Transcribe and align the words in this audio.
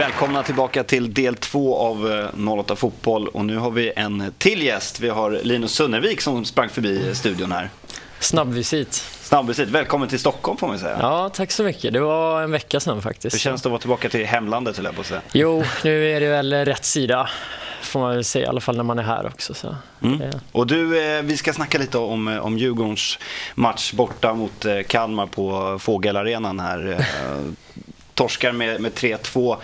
Välkomna 0.00 0.42
tillbaka 0.42 0.84
till 0.84 1.14
del 1.14 1.34
två 1.34 1.76
av 1.76 2.28
08 2.58 2.76
Fotboll 2.76 3.28
och 3.28 3.44
nu 3.44 3.56
har 3.56 3.70
vi 3.70 3.92
en 3.96 4.34
till 4.38 4.62
gäst. 4.62 5.00
Vi 5.00 5.08
har 5.08 5.30
Linus 5.42 5.72
Sunnervik 5.72 6.20
som 6.20 6.44
sprang 6.44 6.68
förbi 6.68 7.14
studion 7.14 7.52
här. 7.52 7.70
Snabbvisit. 8.20 8.94
Snabbvisit. 9.22 9.68
Välkommen 9.68 10.08
till 10.08 10.18
Stockholm 10.18 10.58
får 10.58 10.68
man 10.68 10.78
säga. 10.78 10.98
Ja, 11.00 11.28
tack 11.28 11.50
så 11.50 11.62
mycket. 11.62 11.92
Det 11.92 12.00
var 12.00 12.42
en 12.42 12.50
vecka 12.50 12.80
sedan 12.80 13.02
faktiskt. 13.02 13.34
Hur 13.34 13.38
känns 13.38 13.62
det 13.62 13.66
att 13.66 13.70
vara 13.70 13.80
tillbaka 13.80 14.08
till 14.08 14.26
hemlandet 14.26 14.76
höll 14.76 14.84
jag 14.84 14.94
på 14.94 15.00
att 15.00 15.06
säga? 15.06 15.20
Jo, 15.32 15.64
nu 15.84 16.10
är 16.10 16.20
det 16.20 16.28
väl 16.28 16.52
rätt 16.52 16.84
sida 16.84 17.28
får 17.90 18.00
man 18.00 18.14
väl 18.14 18.24
säga, 18.24 18.44
i 18.44 18.48
alla 18.48 18.60
fall 18.60 18.76
när 18.76 18.84
man 18.84 18.98
är 18.98 19.02
här 19.02 19.26
också. 19.26 19.54
Så. 19.54 19.76
Mm. 20.02 20.30
Och 20.52 20.66
du, 20.66 21.02
eh, 21.02 21.22
vi 21.22 21.36
ska 21.36 21.52
snacka 21.52 21.78
lite 21.78 21.98
om, 21.98 22.28
eh, 22.28 22.38
om 22.38 22.58
Djurgårdens 22.58 23.18
match 23.54 23.92
borta 23.92 24.34
mot 24.34 24.64
eh, 24.64 24.82
Kalmar 24.82 25.26
på 25.26 25.78
Fågelarenan 25.78 26.60
här. 26.60 27.06
Torskar 28.20 28.52
med, 28.52 28.80
med 28.80 28.92
3-2. 28.92 29.56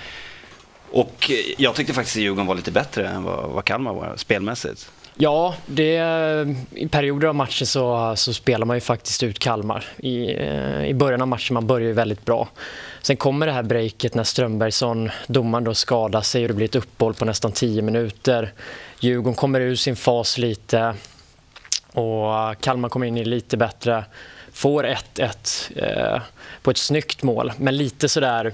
Och 0.91 1.31
eh, 1.31 1.37
jag 1.59 1.75
tyckte 1.75 1.93
faktiskt 1.93 2.17
att 2.17 2.23
Djurgården 2.23 2.47
var 2.47 2.55
lite 2.55 2.71
bättre 2.71 3.09
än 3.09 3.23
vad, 3.23 3.51
vad 3.51 3.65
Kalmar 3.65 3.93
var 3.93 4.15
spelmässigt. 4.17 4.91
Ja, 5.15 5.55
det, 5.67 5.97
eh, 5.97 6.47
i 6.71 6.89
perioder 6.89 7.29
av 7.29 7.35
matchen 7.35 7.67
så, 7.67 8.13
så 8.17 8.35
spelar 8.35 8.67
man 8.67 8.77
ju 8.77 8.81
faktiskt 8.81 9.23
ut 9.23 9.39
Kalmar. 9.39 9.85
I, 9.97 10.35
eh, 10.37 10.87
I 10.87 10.95
början 10.95 11.23
av 11.23 11.29
matchen 11.29 11.55
man 11.55 11.67
börjar 11.67 11.87
ju 11.87 11.93
väldigt 11.93 12.25
bra. 12.25 12.49
Sen 13.03 13.17
kommer 13.17 13.47
det 13.47 13.53
här 13.53 13.63
breaket 13.63 14.15
när 14.15 14.25
Strömbergsson, 14.25 15.11
domaren, 15.27 15.65
då 15.65 15.75
skadar 15.75 16.21
sig 16.21 16.43
och 16.43 16.49
det 16.49 16.55
blir 16.55 16.67
ett 16.67 16.75
uppehåll 16.75 17.15
på 17.15 17.25
nästan 17.25 17.53
10 17.53 17.83
minuter. 17.83 18.53
Djurgården 19.01 19.35
kommer 19.35 19.61
ur 19.61 19.77
sin 19.77 19.97
fas 19.97 20.39
lite 20.39 20.95
och 21.93 22.61
Kalmar 22.61 22.89
kommer 22.89 23.07
in 23.07 23.17
i 23.17 23.25
lite 23.25 23.57
bättre. 23.57 24.05
Får 24.57 24.85
1-1 24.85 26.15
eh, 26.15 26.23
på 26.63 26.71
ett 26.71 26.79
snyggt 26.79 27.23
mål, 27.23 27.53
men 27.59 27.77
lite 27.77 28.09
sådär 28.09 28.53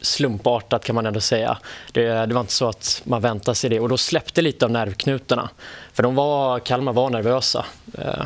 slumpartat 0.00 0.84
kan 0.84 0.94
man 0.94 1.06
ändå 1.06 1.20
säga. 1.20 1.58
Det, 1.92 2.26
det, 2.26 2.34
var 2.34 2.40
inte 2.40 2.52
så 2.52 2.68
att 2.68 3.02
man 3.04 3.22
väntade 3.22 3.54
sig 3.54 3.70
det 3.70 3.80
och 3.80 3.88
då 3.88 3.96
släppte 3.96 4.42
lite 4.42 4.64
av 4.64 4.70
nervknutarna. 4.70 5.48
För 5.92 6.02
de 6.02 6.14
var, 6.14 6.58
Kalmar 6.58 6.92
var 6.92 7.10
nervösa. 7.10 7.64
Eh, 7.98 8.24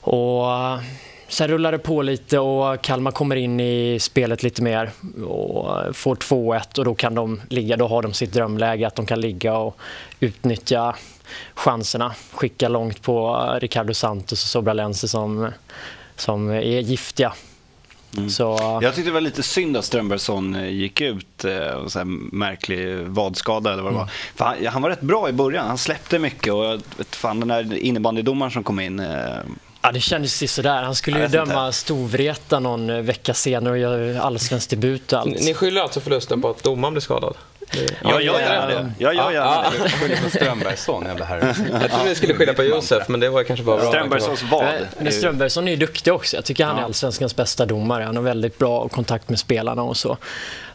och 0.00 0.52
eh, 0.52 0.80
Sen 1.28 1.48
rullar 1.48 1.72
det 1.72 1.78
på 1.78 2.02
lite 2.02 2.38
och 2.38 2.82
Kalmar 2.82 3.10
kommer 3.10 3.36
in 3.36 3.60
i 3.60 3.98
spelet 4.00 4.42
lite 4.42 4.62
mer 4.62 4.90
och 5.26 5.96
får 5.96 6.16
2-1 6.16 6.78
och 6.78 6.84
då 6.84 6.94
kan 6.94 7.14
de 7.14 7.40
ligga, 7.48 7.76
då 7.76 7.88
har 7.88 8.02
de 8.02 8.12
sitt 8.12 8.32
drömläge 8.32 8.86
att 8.86 8.94
de 8.94 9.06
kan 9.06 9.20
ligga 9.20 9.56
och 9.56 9.76
utnyttja 10.20 10.96
chanserna. 11.54 12.14
Skicka 12.32 12.68
långt 12.68 13.02
på 13.02 13.46
eh, 13.54 13.60
Ricardo 13.60 13.94
Santos 13.94 14.42
och 14.42 14.48
Sobralense 14.48 15.08
som, 15.08 15.50
som 16.16 16.50
är 16.50 16.60
giftiga. 16.60 17.32
Mm. 18.16 18.30
Så... 18.30 18.78
Jag 18.82 18.94
tyckte 18.94 19.10
det 19.10 19.14
var 19.14 19.20
lite 19.20 19.42
synd 19.42 19.76
att 19.76 19.84
Strömbergsson 19.84 20.54
eh, 20.54 20.70
gick 20.70 21.00
ut, 21.00 21.44
eh, 21.44 21.66
och 21.66 21.92
så 21.92 21.98
här 21.98 22.06
märklig 22.36 22.96
vadskada 22.96 23.72
eller 23.72 23.82
vad 23.82 23.92
det 23.92 23.96
mm. 23.96 24.08
var. 24.36 24.46
Han, 24.46 24.66
han, 24.66 24.82
var 24.82 24.90
rätt 24.90 25.00
bra 25.00 25.28
i 25.28 25.32
början, 25.32 25.66
han 25.66 25.78
släppte 25.78 26.18
mycket 26.18 26.52
och 26.52 26.64
vet 26.96 27.16
fan, 27.16 27.40
den 27.40 27.48
där 27.48 27.76
innebandydomaren 27.76 28.50
som 28.52 28.64
kom 28.64 28.80
in 28.80 29.00
eh, 29.00 29.36
Ja, 29.84 29.92
det 29.92 30.00
kändes 30.00 30.42
ju 30.42 30.46
sådär. 30.46 30.82
Han 30.82 30.94
skulle 30.94 31.20
ju 31.20 31.28
döma 31.28 31.72
Storvreta 31.72 32.60
någon 32.60 33.04
vecka 33.04 33.34
senare 33.34 33.72
och 33.72 33.78
göra 33.78 34.22
allsvensk 34.22 34.70
debut 34.70 35.12
och 35.12 35.18
allt. 35.18 35.40
Ni 35.40 35.54
skyller 35.54 35.80
alltså 35.80 36.00
förlusten 36.00 36.42
på 36.42 36.50
att 36.50 36.62
domaren 36.62 36.94
blev 36.94 37.00
skadad? 37.00 37.34
Ja, 37.74 38.10
jag 38.10 38.22
gör 38.22 38.40
gärna 38.40 38.66
det. 38.66 38.92
Jag 38.98 39.14
gör 39.14 39.30
gärna 39.30 39.70
det. 39.70 39.90
Skyller 39.90 40.16
på 40.22 40.30
Strömbergsson, 40.30 41.04
jävla 41.04 41.24
herre. 41.24 41.54
Jag 41.72 41.90
trodde 41.90 42.04
ni 42.08 42.14
skulle 42.14 42.34
skylla 42.34 42.52
på 42.54 42.62
Josef, 42.62 43.08
men 43.08 43.20
det 43.20 43.28
var 43.28 43.42
kanske 43.42 43.64
bara 43.64 43.76
bra. 43.76 43.88
Strömbergssons 43.88 44.42
vad? 44.50 44.64
Men 44.98 45.12
Strömbergsson 45.12 45.68
är 45.68 45.72
ju 45.72 45.76
duktig 45.76 46.12
också. 46.12 46.36
Jag 46.36 46.44
tycker 46.44 46.64
han 46.64 46.78
är 46.78 46.82
allsvenskans 46.82 47.36
bästa 47.36 47.66
domare. 47.66 48.04
Han 48.04 48.16
har 48.16 48.22
väldigt 48.22 48.58
bra 48.58 48.88
kontakt 48.88 49.28
med 49.28 49.38
spelarna 49.38 49.82
och 49.82 49.96
så. 49.96 50.16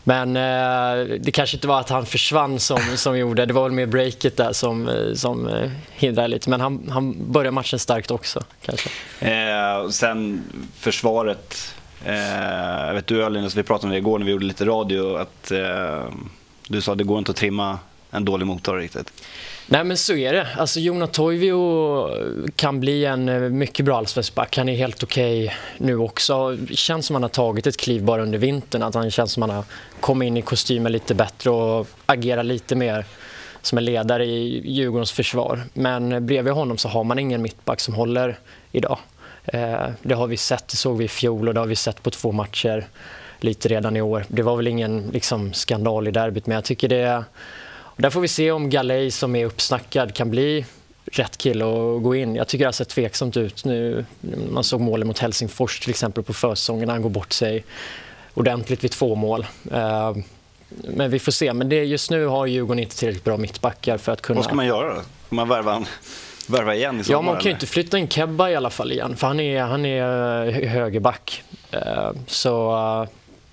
Men 0.03 0.35
eh, 0.35 1.17
det 1.19 1.31
kanske 1.31 1.57
inte 1.57 1.67
var 1.67 1.79
att 1.79 1.89
han 1.89 2.05
försvann 2.05 2.59
som, 2.59 2.79
som 2.95 3.17
gjorde. 3.17 3.45
Det 3.45 3.53
var 3.53 3.63
väl 3.63 3.71
mer 3.71 3.85
breaket 3.85 4.37
där 4.37 4.53
som, 4.53 4.87
eh, 4.87 5.13
som 5.13 5.47
eh, 5.47 5.69
hindrade 5.91 6.27
lite. 6.27 6.49
Men 6.49 6.61
han, 6.61 6.89
han 6.89 7.31
började 7.31 7.51
matchen 7.51 7.79
starkt 7.79 8.11
också. 8.11 8.43
Kanske. 8.65 8.89
Eh, 9.19 9.89
sen 9.89 10.43
försvaret. 10.79 11.73
Eh, 12.05 12.85
jag 12.87 12.93
vet 12.93 13.07
du 13.07 13.29
Linus, 13.29 13.55
vi 13.55 13.63
pratade 13.63 13.87
om 13.87 13.91
det 13.91 13.97
igår 13.97 14.19
när 14.19 14.25
vi 14.25 14.31
gjorde 14.31 14.45
lite 14.45 14.65
radio. 14.65 15.17
Att, 15.17 15.51
eh, 15.51 16.03
du 16.67 16.81
sa 16.81 16.91
att 16.91 16.97
det 16.97 17.03
går 17.03 17.17
inte 17.17 17.31
att 17.31 17.37
trimma 17.37 17.79
en 18.11 18.25
dålig 18.25 18.45
motor 18.45 18.77
riktigt. 18.77 19.13
Nej 19.67 19.83
men 19.83 19.97
så 19.97 20.15
är 20.15 20.33
det. 20.33 20.47
Alltså 20.57 20.79
Jona 20.79 21.07
Toivio 21.07 22.09
kan 22.55 22.79
bli 22.79 23.05
en 23.05 23.29
eh, 23.29 23.39
mycket 23.39 23.85
bra 23.85 23.97
allsvensk 23.97 24.35
back. 24.35 24.57
Han 24.57 24.69
är 24.69 24.75
helt 24.75 25.03
okej 25.03 25.43
okay 25.43 25.55
nu 25.77 25.97
också. 25.97 26.51
Det 26.51 26.75
känns 26.75 27.05
som 27.05 27.15
att 27.15 27.17
han 27.17 27.23
har 27.23 27.29
tagit 27.29 27.67
ett 27.67 27.77
kliv 27.77 28.03
bara 28.03 28.21
under 28.21 28.37
vintern. 28.37 28.83
Att 28.83 28.95
han 28.95 29.11
känns 29.11 29.31
som 29.31 29.43
att 29.43 29.49
han 29.49 29.57
har 29.57 29.65
kommit 29.99 30.27
in 30.27 30.37
i 30.37 30.41
kostymen 30.41 30.91
lite 30.91 31.15
bättre 31.15 31.49
och 31.49 31.87
agerar 32.05 32.43
lite 32.43 32.75
mer 32.75 33.05
som 33.61 33.77
en 33.77 33.85
ledare 33.85 34.25
i 34.25 34.71
Djurgårdens 34.71 35.11
försvar. 35.11 35.63
Men 35.73 36.11
eh, 36.11 36.19
bredvid 36.19 36.53
honom 36.53 36.77
så 36.77 36.89
har 36.89 37.03
man 37.03 37.19
ingen 37.19 37.41
mittback 37.41 37.79
som 37.79 37.93
håller 37.93 38.39
idag. 38.71 38.99
Eh, 39.45 39.87
det 40.01 40.15
har 40.15 40.27
vi 40.27 40.37
sett, 40.37 40.67
det 40.67 40.77
såg 40.77 40.97
vi 40.97 41.05
i 41.05 41.07
fjol 41.07 41.47
och 41.47 41.53
det 41.53 41.59
har 41.59 41.67
vi 41.67 41.75
sett 41.75 42.03
på 42.03 42.09
två 42.09 42.31
matcher 42.31 42.87
lite 43.39 43.67
redan 43.67 43.97
i 43.97 44.01
år. 44.01 44.25
Det 44.27 44.41
var 44.41 44.55
väl 44.55 44.67
ingen 44.67 45.09
liksom, 45.13 45.53
skandal 45.53 46.07
i 46.07 46.11
derbyt 46.11 46.47
men 46.47 46.55
jag 46.55 46.63
tycker 46.63 46.87
det 46.87 46.97
är 46.97 47.23
där 47.97 48.09
får 48.09 48.21
vi 48.21 48.27
se 48.27 48.51
om 48.51 48.69
Galej 48.69 49.11
som 49.11 49.35
är 49.35 49.45
uppsnackad 49.45 50.13
kan 50.13 50.29
bli 50.29 50.65
rätt 51.11 51.37
kille 51.37 51.65
att 51.65 52.03
gå 52.03 52.15
in. 52.15 52.35
Jag 52.35 52.47
tycker 52.47 52.65
det 52.65 52.67
har 52.67 52.71
sett 52.71 52.89
tveksamt 52.89 53.37
ut 53.37 53.65
nu. 53.65 54.05
Man 54.51 54.63
såg 54.63 54.81
målen 54.81 55.07
mot 55.07 55.19
Helsingfors 55.19 55.79
till 55.79 55.89
exempel 55.89 56.23
på 56.23 56.33
försäsongen. 56.33 56.89
Han 56.89 57.01
går 57.01 57.09
bort 57.09 57.33
sig 57.33 57.63
ordentligt 58.33 58.83
vid 58.83 58.91
två 58.91 59.15
mål. 59.15 59.45
Eh, 59.71 60.15
men 60.69 61.11
vi 61.11 61.19
får 61.19 61.31
se. 61.31 61.53
Men 61.53 61.69
det, 61.69 61.83
just 61.83 62.11
nu 62.11 62.25
har 62.25 62.45
Djurgården 62.45 62.79
inte 62.79 62.95
tillräckligt 62.95 63.23
bra 63.23 63.37
mittbackar 63.37 63.97
för 63.97 64.11
att 64.11 64.21
kunna... 64.21 64.37
Vad 64.37 64.45
ska 64.45 64.55
man 64.55 64.65
göra 64.65 64.95
då? 64.95 65.01
Ska 65.25 65.35
man 65.35 65.47
värva, 65.47 65.85
värva 66.47 66.75
igen 66.75 66.99
i 66.99 67.03
sommar? 67.03 67.19
Ja, 67.19 67.21
man 67.21 67.35
kan 67.35 67.45
ju 67.45 67.51
inte 67.51 67.67
flytta 67.67 67.97
in 67.97 68.07
Kebba 68.07 68.49
i 68.49 68.55
alla 68.55 68.69
fall 68.69 68.91
igen. 68.91 69.15
För 69.15 69.27
han 69.27 69.39
är, 69.39 69.61
han 69.61 69.85
är 69.85 70.51
högerback. 70.67 71.43
Eh, 71.71 72.11
så 72.27 72.71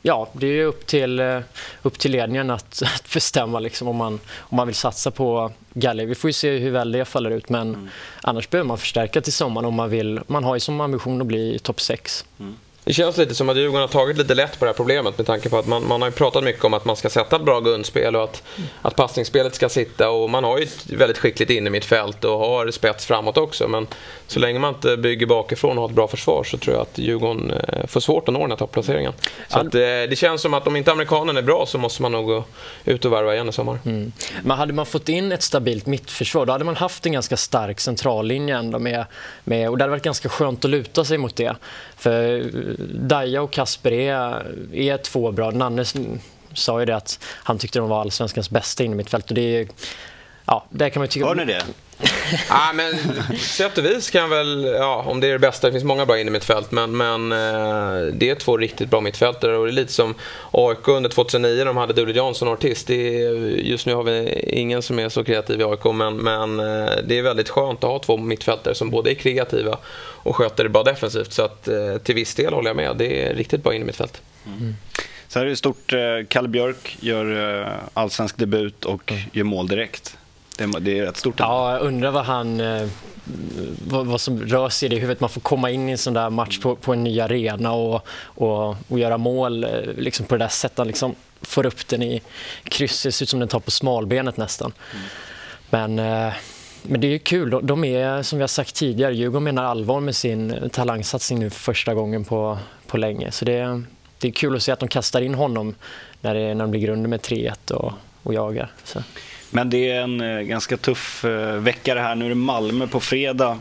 ja, 0.07 0.29
det 0.33 0.47
är 0.47 0.65
upp 0.65 0.87
till, 0.87 1.21
eh, 1.21 1.41
upp 1.83 1.99
till 1.99 2.13
ledningen 2.13 2.51
att, 2.51 2.83
att 2.95 3.13
bestämma 3.15 3.59
liksom, 3.61 3.89
om, 3.89 3.97
man, 3.97 4.21
om 4.39 4.57
man 4.57 4.67
vill 4.67 4.77
satsa 4.77 5.11
på 5.11 5.53
Galle. 5.73 6.05
Vi 6.05 6.15
får 6.15 6.31
se 6.31 6.59
hur 6.59 6.71
väl 6.71 6.93
det 6.93 7.05
faller 7.05 7.31
ut, 7.31 7.49
men 7.49 7.75
mm. 7.75 7.89
annars 8.23 8.51
behöver 8.51 8.69
man 8.69 8.79
förstärka 8.79 9.21
till 9.21 9.33
sommaren 9.33 9.65
om 9.65 9.75
man 9.75 9.91
vill. 9.91 10.21
Man 10.27 10.45
har 10.45 10.55
ju 10.55 10.61
som 10.61 10.81
ambition 10.81 11.21
att 11.21 11.27
bli 11.27 11.59
topp 11.59 11.81
6. 11.81 12.25
Mm. 12.41 12.57
Det 12.85 12.93
känns 12.93 13.17
lite 13.17 13.35
som 13.35 13.49
att 13.49 13.57
Djurgården 13.57 13.81
har 13.81 13.89
tagit 13.89 14.17
lite 14.17 14.35
lätt 14.35 14.59
på 14.59 14.65
det 14.65 14.69
här 14.69 14.77
problemet 14.77 15.19
med 15.19 15.27
tanke 15.27 15.49
på 15.49 15.59
att 15.59 15.67
man, 15.67 15.89
man 15.89 16.03
har 16.03 16.11
pratat 16.11 16.45
mycket 16.45 16.65
om 16.65 16.75
att 16.75 16.85
man 16.85 16.97
ska 16.97 17.11
sätta 17.11 17.37
ett 17.37 17.43
bra 17.43 17.61
grundspel 17.61 18.17
och 18.17 18.25
att, 18.25 18.43
att 18.83 18.97
passningsspelet 18.97 19.55
ska 19.55 19.69
sitta 19.69 20.11
och 20.11 20.31
man 20.31 20.45
har 20.45 20.59
ju 20.59 20.65
ett 20.65 20.87
väldigt 20.91 21.19
skickligt 21.19 21.51
inne 21.51 21.71
mitt 21.71 21.85
fält 21.85 22.25
och 22.25 22.39
har 22.39 22.71
spets 22.71 23.07
framåt 23.07 23.37
också 23.37 23.69
men 23.69 23.87
så 24.27 24.41
länge 24.41 24.59
man 24.59 24.75
inte 24.75 24.97
bygger 24.97 25.27
bakifrån 25.27 25.79
och 25.79 25.83
har 25.83 25.89
ett 25.89 25.95
bra 25.95 26.09
försvar 26.09 26.45
så 26.45 26.59
tror 26.59 26.77
jag 26.77 26.83
att 26.83 26.99
Djurgården 26.99 27.51
eh, 27.51 27.87
får 27.87 28.01
svårt 28.01 28.29
att 28.29 28.35
nå 28.35 28.41
den 28.41 28.51
här 28.51 28.57
topplaceringen. 28.57 29.13
Så 29.49 29.59
att, 29.59 29.75
eh, 29.75 29.81
det 29.81 30.19
känns 30.19 30.43
som 30.43 30.55
att 30.55 30.67
om 30.67 30.77
inte 30.77 30.93
amerikanen 30.93 31.37
är 31.37 31.43
bra 31.43 31.67
så 31.67 31.79
måste 31.79 32.03
man 32.03 32.13
nog 32.13 32.27
gå 32.27 32.45
ut 32.85 33.05
och 33.05 33.13
värva 33.13 33.35
igen 33.35 33.49
i 33.49 33.53
sommar. 33.53 33.79
Mm. 33.85 34.13
Men 34.43 34.59
hade 34.59 34.73
man 34.73 34.87
fått 34.87 35.09
in 35.09 35.33
ett 35.33 35.43
stabilt 35.43 35.87
mittförsvar 35.87 36.47
då 36.47 36.53
hade 36.53 36.65
man 36.65 36.77
haft 36.77 37.07
en 37.07 37.13
ganska 37.13 37.37
stark 37.37 37.81
centrallinje 37.81 38.57
ändå 38.57 38.79
med, 38.79 39.05
med 39.45 39.71
och 39.71 39.79
det 39.79 39.85
hade 39.85 39.91
varit 39.91 40.03
ganska 40.03 40.29
skönt 40.29 40.65
att 40.65 40.71
luta 40.71 41.05
sig 41.05 41.19
mot 41.19 41.37
det. 41.37 41.57
För 41.97 42.45
Daja 42.95 43.43
och 43.43 43.53
Kasper 43.53 43.93
är, 43.93 44.47
är 44.75 44.97
två 44.97 45.33
bra. 45.33 45.51
Nanne 45.51 45.85
sa 46.55 46.81
ju 46.81 46.87
det 46.87 46.97
att 46.97 47.19
han 47.25 47.59
tyckte 47.59 47.79
de 47.79 47.89
var 47.89 48.01
allsvenskans 48.01 48.51
bästa 48.51 48.85
innermittfält 48.85 49.29
och 49.29 49.35
det 49.35 49.61
är 49.61 49.69
Ja, 50.47 50.65
där 50.71 50.89
kan 50.89 51.01
man 51.01 51.09
tycka... 51.09 51.27
Hör 51.27 51.35
ni 51.35 51.45
det? 51.45 51.63
ja, 52.49 52.73
men 52.75 52.93
sätt 53.39 53.79
och 53.79 53.85
vis 53.85 54.11
kan 54.11 54.31
väl, 54.31 54.65
ja, 54.65 55.05
om 55.07 55.21
det 55.21 55.27
är 55.27 55.33
det 55.33 55.39
bästa, 55.39 55.67
det 55.67 55.73
finns 55.73 55.85
många 55.85 56.07
bra 56.07 56.19
in 56.19 56.29
i 56.29 56.31
mittfält, 56.31 56.71
men, 56.71 56.97
men 56.97 57.33
eh, 57.33 58.15
det 58.15 58.31
är 58.31 58.35
två 58.35 58.57
riktigt 58.57 58.91
bra 58.91 59.01
mittfältare 59.01 59.57
och 59.57 59.67
det 59.67 59.71
är 59.71 59.75
lite 59.75 59.93
som 59.93 60.15
AIK 60.51 60.89
under 60.89 61.11
2009 61.11 61.57
när 61.57 61.65
de 61.65 61.77
hade 61.77 61.93
Dule 61.93 62.13
Jansson 62.13 62.49
och 62.49 62.55
Ortiz. 62.55 62.85
Det 62.85 63.25
är, 63.25 63.33
just 63.47 63.87
nu 63.87 63.95
har 63.95 64.03
vi 64.03 64.45
ingen 64.47 64.83
som 64.83 64.99
är 64.99 65.09
så 65.09 65.25
kreativ 65.25 65.61
i 65.61 65.65
AIK, 65.65 65.85
men, 65.85 66.17
men 66.17 66.61
eh, 66.61 66.93
det 67.05 67.19
är 67.19 67.23
väldigt 67.23 67.49
skönt 67.49 67.85
att 67.85 67.91
ha 67.91 67.99
två 67.99 68.17
mittfältare 68.17 68.75
som 68.75 68.91
både 68.91 69.11
är 69.11 69.15
kreativa 69.15 69.79
och 69.97 70.37
sköter 70.37 70.65
det 70.65 70.71
bra 70.71 70.83
defensivt. 70.83 71.33
Så 71.33 71.43
att 71.43 71.69
eh, 71.69 71.97
till 72.03 72.15
viss 72.15 72.35
del 72.35 72.53
håller 72.53 72.69
jag 72.69 72.77
med, 72.77 72.97
det 72.97 73.27
är 73.27 73.35
riktigt 73.35 73.63
bra 73.63 73.75
in 73.75 73.83
i 73.83 73.85
mittfält. 73.85 74.23
Mm. 74.47 74.75
Så 75.29 75.39
här 75.39 75.47
är 75.47 75.51
det 75.51 75.57
stort, 75.57 75.95
Kalle 76.29 76.49
Björk 76.49 76.97
gör 77.01 77.71
allsvensk 77.95 78.37
debut 78.37 78.85
och 78.85 79.13
mm. 79.13 79.23
gör 79.33 79.45
mål 79.45 79.69
direkt. 79.69 80.17
Det, 80.57 80.81
det 80.81 80.99
är 80.99 81.07
rätt 81.07 81.17
stort. 81.17 81.35
Ja, 81.39 81.73
jag 81.73 81.83
undrar 81.83 82.11
vad 82.11 82.25
han... 82.25 82.61
Eh, 82.61 82.89
vad, 83.89 84.07
vad, 84.07 84.21
som 84.21 84.43
rör 84.43 84.69
sig 84.69 84.87
i 84.87 84.89
det 84.89 84.97
huvudet. 84.97 85.21
Man 85.21 85.31
får 85.31 85.41
komma 85.41 85.71
in 85.71 85.89
i 85.89 85.93
en 85.93 85.99
sån 85.99 86.15
där 86.15 86.31
match 86.31 86.59
på, 86.59 86.77
på 86.77 86.93
en 86.93 87.05
ny 87.05 87.21
arena 87.21 87.73
och, 87.73 88.07
och, 88.25 88.77
och 88.89 88.99
göra 88.99 89.19
mål 89.19 89.65
eh, 89.65 89.71
liksom 89.97 90.27
på 90.27 90.35
det 90.35 90.45
där 90.45 90.49
sättet. 90.49 90.79
Han 90.79 90.87
liksom 90.87 91.15
får 91.43 91.67
upp 91.67 91.89
den 91.89 92.03
i 92.03 92.23
krysset. 92.65 93.09
Det 93.09 93.13
ser 93.13 93.25
ut 93.25 93.29
som 93.29 93.41
den 93.41 93.49
tar 93.49 93.61
på 93.61 93.71
smalbenet 93.71 94.37
nästan. 94.37 94.73
Men, 95.71 95.99
eh, 95.99 96.33
men 96.83 97.01
det 97.01 97.07
är 97.07 97.19
kul. 97.19 97.61
De 97.63 97.85
är, 97.85 98.23
som 98.23 98.39
vi 98.39 98.43
har 98.43 98.49
sagt 98.49 98.75
tidigare, 98.75 99.15
Djurgården 99.15 99.45
menar 99.45 99.65
allvar 99.65 100.01
med 100.01 100.17
sin 100.17 100.71
talangsatsning 100.73 101.39
nu 101.39 101.51
för 101.51 101.61
första 101.61 101.95
gången 101.95 102.25
på, 102.25 102.59
på 102.87 102.97
länge. 102.97 103.31
Så 103.31 103.45
det, 103.45 103.83
det 104.19 104.29
är 104.29 104.33
kul 104.33 104.57
att 104.57 104.63
se 104.63 104.73
att 104.73 104.81
de 104.81 104.89
kastar 104.89 105.21
in 105.21 105.35
honom 105.35 105.75
när, 106.21 106.35
det, 106.35 106.55
när 106.55 106.65
de 106.65 106.73
ligger 106.73 106.89
under 106.89 107.09
med 107.09 107.21
3-1 107.21 107.73
och, 107.73 107.93
och 108.23 108.35
jagar. 108.35 108.71
Så. 108.85 109.03
Men 109.55 109.71
det 109.71 109.91
är 109.91 110.01
en 110.01 110.21
eh, 110.21 110.41
ganska 110.41 110.77
tuff 110.77 111.25
eh, 111.25 111.57
vecka 111.57 111.95
det 111.95 112.01
här. 112.01 112.15
Nu 112.15 112.25
är 112.25 112.29
det 112.29 112.35
Malmö 112.35 112.87
på 112.87 113.01
fredag. 113.01 113.59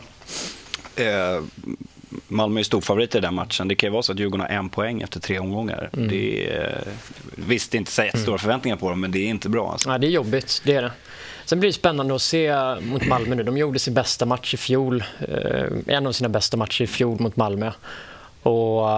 Eh, 0.96 1.42
Malmö 2.28 2.60
är 2.60 2.64
storfavorit 2.64 3.14
i 3.14 3.20
den 3.20 3.34
matchen. 3.34 3.68
Det 3.68 3.74
kan 3.74 3.86
ju 3.86 3.92
vara 3.92 4.02
så 4.02 4.12
att 4.12 4.18
Djurgården 4.18 4.46
har 4.46 4.48
en 4.48 4.68
poäng 4.68 5.02
efter 5.02 5.20
tre 5.20 5.38
omgångar. 5.38 5.90
Mm. 5.92 6.08
Det 6.08 6.52
är, 6.52 6.84
visst, 7.34 7.70
det 7.70 7.76
är 7.76 7.78
inte 7.78 7.92
så 7.92 8.02
jättestora 8.02 8.32
mm. 8.32 8.38
förväntningar 8.38 8.76
på 8.76 8.90
dem, 8.90 9.00
men 9.00 9.10
det 9.10 9.18
är 9.18 9.26
inte 9.26 9.48
bra. 9.48 9.72
Alltså. 9.72 9.90
Ja, 9.90 9.98
det 9.98 10.06
är 10.06 10.10
jobbigt, 10.10 10.62
det 10.64 10.74
är 10.74 10.82
det. 10.82 10.92
Sen 11.44 11.60
blir 11.60 11.68
det 11.68 11.74
spännande 11.74 12.14
att 12.14 12.22
se 12.22 12.54
mot 12.80 13.06
Malmö 13.06 13.34
nu. 13.34 13.42
De 13.42 13.56
gjorde 13.56 13.78
sin 13.78 13.94
bästa 13.94 14.26
match 14.26 14.54
i 14.54 14.56
fjol. 14.56 15.04
En 15.86 16.06
av 16.06 16.12
sina 16.12 16.28
bästa 16.28 16.56
matcher 16.56 16.82
i 16.82 16.86
fjol 16.86 17.20
mot 17.20 17.36
Malmö. 17.36 17.72
Och 18.42 18.88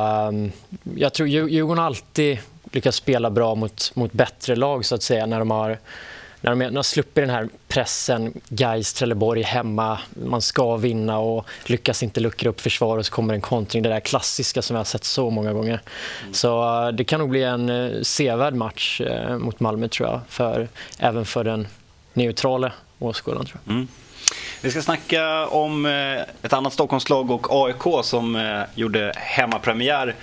jag 0.94 1.12
tror 1.14 1.28
Djurgården 1.28 1.84
alltid 1.84 2.38
lyckats 2.72 2.96
spela 2.96 3.30
bra 3.30 3.54
mot, 3.54 3.92
mot 3.94 4.12
bättre 4.12 4.56
lag 4.56 4.84
så 4.84 4.94
att 4.94 5.02
säga 5.02 5.26
när 5.26 5.38
de 5.38 5.50
har 5.50 5.78
när 6.40 6.50
de, 6.50 6.58
när 6.58 6.66
de 6.66 6.76
har 6.76 6.82
sluppit 6.82 7.14
den 7.14 7.30
här 7.30 7.48
pressen, 7.68 8.40
Gais, 8.48 8.92
Trelleborg 8.92 9.42
hemma, 9.42 9.98
man 10.26 10.42
ska 10.42 10.76
vinna 10.76 11.18
och 11.18 11.46
lyckas 11.64 12.02
inte 12.02 12.20
luckra 12.20 12.50
upp 12.50 12.60
försvar 12.60 12.98
och 12.98 13.06
så 13.06 13.12
kommer 13.12 13.34
en 13.34 13.40
kontring. 13.40 13.82
Det 13.82 13.88
där 13.88 14.00
klassiska 14.00 14.62
som 14.62 14.74
vi 14.74 14.78
har 14.78 14.84
sett 14.84 15.04
så 15.04 15.30
många 15.30 15.52
gånger. 15.52 15.80
Mm. 16.22 16.34
Så 16.34 16.84
uh, 16.86 16.92
det 16.92 17.04
kan 17.04 17.20
nog 17.20 17.30
bli 17.30 17.42
en 17.42 17.70
uh, 17.70 18.02
sevärd 18.02 18.54
match 18.54 19.00
uh, 19.00 19.38
mot 19.38 19.60
Malmö 19.60 19.88
tror 19.88 20.08
jag, 20.08 20.20
för, 20.28 20.68
även 20.98 21.24
för 21.24 21.44
den 21.44 21.68
neutrala 22.12 22.72
åskådaren. 22.98 23.46
Tror 23.46 23.60
jag. 23.64 23.74
Mm. 23.74 23.88
Vi 24.60 24.70
ska 24.70 24.82
snacka 24.82 25.46
om 25.46 25.86
ett 26.42 26.52
annat 26.52 26.72
Stockholmslag 26.72 27.30
och 27.30 27.46
AIK 27.50 28.04
som 28.04 28.56
gjorde 28.74 29.12
hemmapremiär 29.16 30.08
eh, 30.08 30.14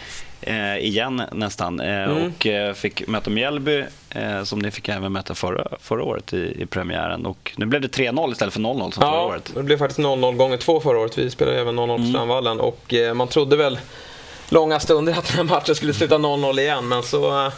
igen 0.79 1.21
nästan 1.31 1.79
eh, 1.79 2.03
mm. 2.03 2.27
och 2.27 2.47
eh, 2.47 2.73
fick 2.73 3.07
möta 3.07 3.29
Mjällby 3.29 3.83
eh, 4.09 4.43
som 4.43 4.59
ni 4.59 4.71
fick 4.71 4.89
även 4.89 5.11
möta 5.11 5.35
förra, 5.35 5.67
förra 5.79 6.03
året 6.03 6.33
i, 6.33 6.61
i 6.61 6.65
premiären. 6.65 7.25
Och 7.25 7.53
nu 7.55 7.65
blev 7.65 7.81
det 7.81 7.87
3-0 7.87 8.31
istället 8.31 8.53
för 8.53 8.61
0-0 8.61 8.91
som 8.91 9.03
ja, 9.03 9.11
förra 9.11 9.21
året. 9.21 9.51
det 9.55 9.63
blev 9.63 9.77
faktiskt 9.77 9.99
0-0 9.99 10.35
gånger 10.35 10.57
två 10.57 10.79
förra 10.79 10.99
året. 10.99 11.17
Vi 11.17 11.29
spelade 11.29 11.59
även 11.59 11.79
0-0 11.79 11.87
på 11.87 11.93
mm. 11.93 12.09
Strandvallen 12.09 12.59
och 12.59 12.93
eh, 12.93 13.13
man 13.13 13.27
trodde 13.27 13.55
väl 13.55 13.79
långa 14.49 14.79
stunder 14.79 15.13
att 15.13 15.27
den 15.27 15.37
här 15.37 15.55
matchen 15.55 15.75
skulle 15.75 15.93
sluta 15.93 16.17
0-0 16.17 16.59
igen 16.59 16.87
men 16.87 17.03
så 17.03 17.45
eh, 17.45 17.53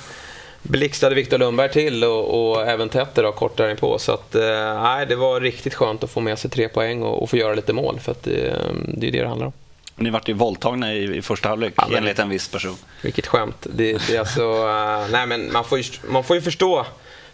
blixtrade 0.61 1.15
Viktor 1.15 1.38
Lundberg 1.38 1.71
till 1.71 2.03
och, 2.03 2.49
och 2.49 2.67
även 2.67 2.89
Tetter 2.89 3.23
då, 3.23 3.31
kort 3.31 3.57
därpå. 3.57 3.99
Så 3.99 4.11
att, 4.11 4.35
eh, 4.35 5.07
det 5.07 5.15
var 5.15 5.41
riktigt 5.41 5.73
skönt 5.73 6.03
att 6.03 6.11
få 6.11 6.19
med 6.19 6.39
sig 6.39 6.51
tre 6.51 6.67
poäng 6.67 7.03
och, 7.03 7.23
och 7.23 7.29
få 7.29 7.38
göra 7.38 7.53
lite 7.53 7.73
mål 7.73 7.99
för 7.99 8.11
att 8.11 8.23
det, 8.23 8.55
det 8.88 9.07
är 9.07 9.11
det 9.11 9.21
det 9.21 9.27
handlar 9.27 9.47
om. 9.47 9.53
Ni 9.95 10.09
vart 10.09 10.30
ju 10.30 10.33
våldtagna 10.33 10.94
i, 10.94 11.18
i 11.18 11.21
första 11.21 11.50
halvlek 11.50 11.74
ja, 11.77 11.88
enligt 11.97 12.19
en 12.19 12.30
viss 12.30 12.47
person. 12.47 12.75
Vilket 13.01 13.27
skämt. 13.27 13.68
Det, 13.74 14.07
det 14.07 14.15
är 14.15 14.19
alltså, 14.19 14.42
uh, 14.42 15.07
nej, 15.12 15.27
men 15.27 15.51
man, 15.51 15.65
får 15.65 15.77
ju, 15.77 15.83
man 16.07 16.24
får 16.24 16.36
ju 16.36 16.42
förstå 16.42 16.86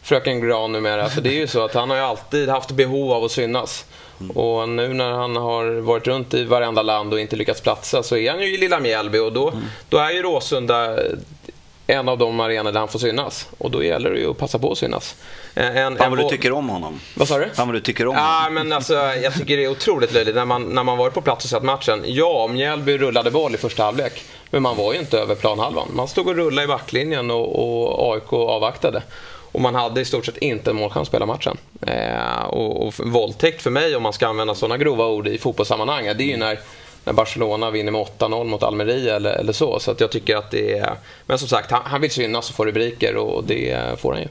fröken 0.02 0.42
Gran 0.42 0.72
numera. 0.72 1.10
För 1.10 1.22
det 1.22 1.30
är 1.30 1.40
ju 1.40 1.48
så 1.48 1.66
att 1.66 1.74
han 1.74 1.90
har 1.90 1.98
ju 1.98 2.04
alltid 2.04 2.50
haft 2.50 2.72
behov 2.72 3.12
av 3.12 3.24
att 3.24 3.31
synas. 3.31 3.86
Mm. 4.19 4.31
Och 4.31 4.69
nu 4.69 4.94
när 4.94 5.12
han 5.12 5.36
har 5.36 5.81
varit 5.81 6.08
runt 6.08 6.34
i 6.34 6.44
varenda 6.44 6.81
land 6.81 7.13
och 7.13 7.19
inte 7.19 7.36
lyckats 7.36 7.62
platsa 7.62 8.04
så 8.04 8.18
är 8.18 8.31
han 8.31 8.42
ju 8.42 8.54
i 8.54 8.58
lilla 8.58 8.80
Mjällby 8.80 9.18
och 9.18 9.34
då, 9.34 9.50
mm. 9.50 9.64
då 9.90 9.98
är 9.98 10.12
ju 10.12 10.22
Råsunda 10.22 10.98
en 11.92 12.10
av 12.10 12.18
de 12.18 12.40
arenor 12.40 12.72
där 12.72 12.80
han 12.80 12.88
får 12.88 13.00
synas. 13.00 13.48
Och 13.58 13.72
då 13.72 13.84
gäller 13.84 14.10
det 14.10 14.20
ju 14.20 14.32
att 14.32 14.38
passa 14.38 14.60
på 14.60 14.72
att 14.72 14.78
synas. 14.78 15.16
Eh, 15.56 15.78
en, 15.78 15.98
Fan 15.98 16.10
vad 16.10 16.20
du 16.20 16.30
tycker 16.30 16.52
om 16.52 16.70
honom. 16.70 17.00
Vad 17.16 17.28
sa 17.28 17.38
du? 17.38 17.50
Fan 17.50 17.68
vad 17.68 17.76
du 17.76 17.82
tycker 17.82 18.08
om 18.08 18.16
ja, 18.16 18.22
honom. 18.22 18.54
Men 18.54 18.74
alltså, 18.74 18.94
jag 18.94 19.34
tycker 19.34 19.58
det 19.58 19.64
är 19.64 19.72
otroligt 19.72 20.14
löjligt 20.14 20.36
när 20.36 20.46
man, 20.46 20.64
när 20.64 20.84
man 20.84 20.98
varit 20.98 21.14
på 21.14 21.22
plats 21.22 21.46
och 21.46 21.50
sett 21.50 21.64
matchen. 21.64 22.04
Ja, 22.06 22.48
Mjällby 22.48 22.98
rullade 22.98 23.32
boll 23.32 23.56
i 23.56 23.58
första 23.58 23.84
halvlek. 23.84 24.24
Men 24.50 24.62
man 24.62 24.78
var 24.78 24.94
ju 24.94 25.00
inte 25.00 25.20
över 25.20 25.36
planhalvan. 25.36 25.88
Man 25.94 26.08
stod 26.08 26.28
och 26.28 26.36
rullade 26.36 26.64
i 26.64 26.68
backlinjen 26.68 27.32
och, 27.32 27.56
och 27.56 28.14
AIK 28.14 28.34
avvaktade. 28.34 29.04
Och 29.52 29.62
man 29.62 29.76
hade 29.76 30.02
i 30.02 30.06
stort 30.06 30.26
sett 30.26 30.38
inte 30.38 30.70
en 30.70 30.76
målchans 30.76 31.02
att 31.02 31.08
spela 31.08 31.26
matchen. 31.26 31.58
Eh, 31.88 32.44
och, 32.44 32.88
och 32.88 32.94
våldtäkt 33.00 33.62
för 33.62 33.70
mig, 33.70 33.96
om 33.96 34.04
man 34.04 34.14
ska 34.14 34.28
använda 34.28 34.56
sådana 34.56 34.78
grova 34.78 35.08
ord 35.08 35.28
i 35.28 35.38
fotbollssammanhang, 35.38 36.06
det 36.06 36.24
är 36.24 36.28
ju 36.28 36.38
när 36.38 36.60
när 37.06 37.13
Barcelona 37.13 37.71
vinner 37.71 37.92
med 37.92 38.01
8-0 38.01 38.44
mot 38.44 38.63
Almeria 38.63 39.15
eller, 39.15 39.31
eller 39.31 39.53
så. 39.53 39.80
Så 39.80 39.92
att 39.92 40.00
jag 40.00 40.12
tycker 40.12 40.36
att 40.36 40.51
det 40.51 40.77
är... 40.77 40.95
Men 41.25 41.39
som 41.39 41.48
sagt, 41.48 41.71
han, 41.71 41.81
han 41.86 42.01
vill 42.01 42.12
synas 42.12 42.50
och 42.50 42.56
få 42.56 42.65
rubriker 42.65 43.15
och 43.15 43.44
det 43.44 44.00
får 44.00 44.13
han 44.13 44.21
ju. 44.21 44.27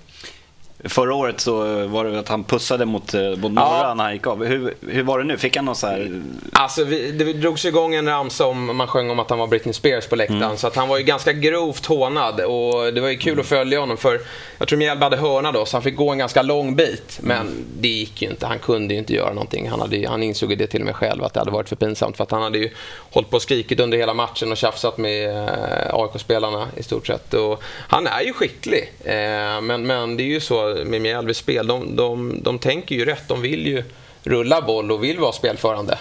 Förra 0.84 1.14
året 1.14 1.40
så 1.40 1.86
var 1.86 2.04
det 2.04 2.18
att 2.18 2.28
han 2.28 2.44
pussade 2.44 2.84
mot, 2.84 3.14
eh, 3.14 3.20
mot 3.22 3.52
Norra 3.52 3.80
ja. 3.82 3.94
när 3.94 4.04
han 4.04 4.12
gick 4.12 4.26
av. 4.26 4.44
Hur, 4.44 4.74
hur 4.88 5.02
var 5.02 5.18
det 5.18 5.24
nu? 5.24 5.38
Fick 5.38 5.56
han 5.56 5.64
någon 5.64 5.76
så 5.76 5.86
här... 5.86 6.22
Alltså, 6.52 6.84
vi, 6.84 7.12
det 7.12 7.32
drogs 7.32 7.64
igång 7.64 7.94
en 7.94 8.06
ramsa 8.06 8.46
om 8.46 8.76
man 8.76 8.86
sjöng 8.86 9.10
om 9.10 9.18
att 9.18 9.30
han 9.30 9.38
var 9.38 9.46
Britney 9.46 9.72
Spears 9.72 10.06
på 10.06 10.16
läktaren. 10.16 10.42
Mm. 10.42 10.56
Så 10.56 10.66
att 10.66 10.76
han 10.76 10.88
var 10.88 10.98
ju 10.98 11.04
ganska 11.04 11.32
grovt 11.32 11.86
hånad 11.86 12.40
och 12.40 12.94
det 12.94 13.00
var 13.00 13.08
ju 13.08 13.16
kul 13.16 13.32
mm. 13.32 13.40
att 13.40 13.46
följa 13.46 13.80
honom 13.80 13.96
för 13.96 14.20
jag 14.58 14.68
tror 14.68 14.78
Mjällby 14.78 15.04
hade 15.04 15.16
hörna 15.16 15.52
då 15.52 15.66
så 15.66 15.76
han 15.76 15.82
fick 15.82 15.96
gå 15.96 16.10
en 16.10 16.18
ganska 16.18 16.42
lång 16.42 16.76
bit. 16.76 17.18
Men 17.22 17.40
mm. 17.40 17.64
det 17.80 17.88
gick 17.88 18.22
ju 18.22 18.28
inte. 18.28 18.46
Han 18.46 18.58
kunde 18.58 18.94
ju 18.94 19.00
inte 19.00 19.14
göra 19.14 19.32
någonting. 19.32 19.68
Han, 19.68 19.80
hade, 19.80 20.08
han 20.08 20.22
insåg 20.22 20.58
det 20.58 20.66
till 20.66 20.80
och 20.80 20.86
med 20.86 20.96
själv 20.96 21.24
att 21.24 21.34
det 21.34 21.40
hade 21.40 21.50
varit 21.50 21.68
för 21.68 21.76
pinsamt 21.76 22.16
för 22.16 22.24
att 22.24 22.30
han 22.30 22.42
hade 22.42 22.58
ju 22.58 22.70
hållit 23.10 23.30
på 23.30 23.36
och 23.36 23.42
skrikit 23.42 23.80
under 23.80 23.98
hela 23.98 24.14
matchen 24.14 24.52
och 24.52 24.56
tjafsat 24.56 24.98
med 24.98 25.30
eh, 25.30 25.94
AIK-spelarna 25.94 26.68
i 26.76 26.82
stort 26.82 27.06
sett. 27.06 27.34
Och 27.34 27.62
han 27.88 28.06
är 28.06 28.20
ju 28.20 28.32
skicklig. 28.32 28.92
Eh, 29.04 29.60
men, 29.60 29.86
men 29.86 30.16
det 30.16 30.22
är 30.22 30.28
ju 30.28 30.40
så 30.40 30.69
med 30.74 31.00
Mjällbys 31.00 31.36
spel. 31.36 31.66
De, 31.66 31.96
de, 31.96 32.40
de 32.42 32.58
tänker 32.58 32.94
ju 32.94 33.04
rätt. 33.04 33.28
De 33.28 33.42
vill 33.42 33.66
ju 33.66 33.84
rulla 34.22 34.62
boll 34.62 34.92
och 34.92 35.04
vill 35.04 35.18
vara 35.18 35.32
spelförande. 35.32 35.98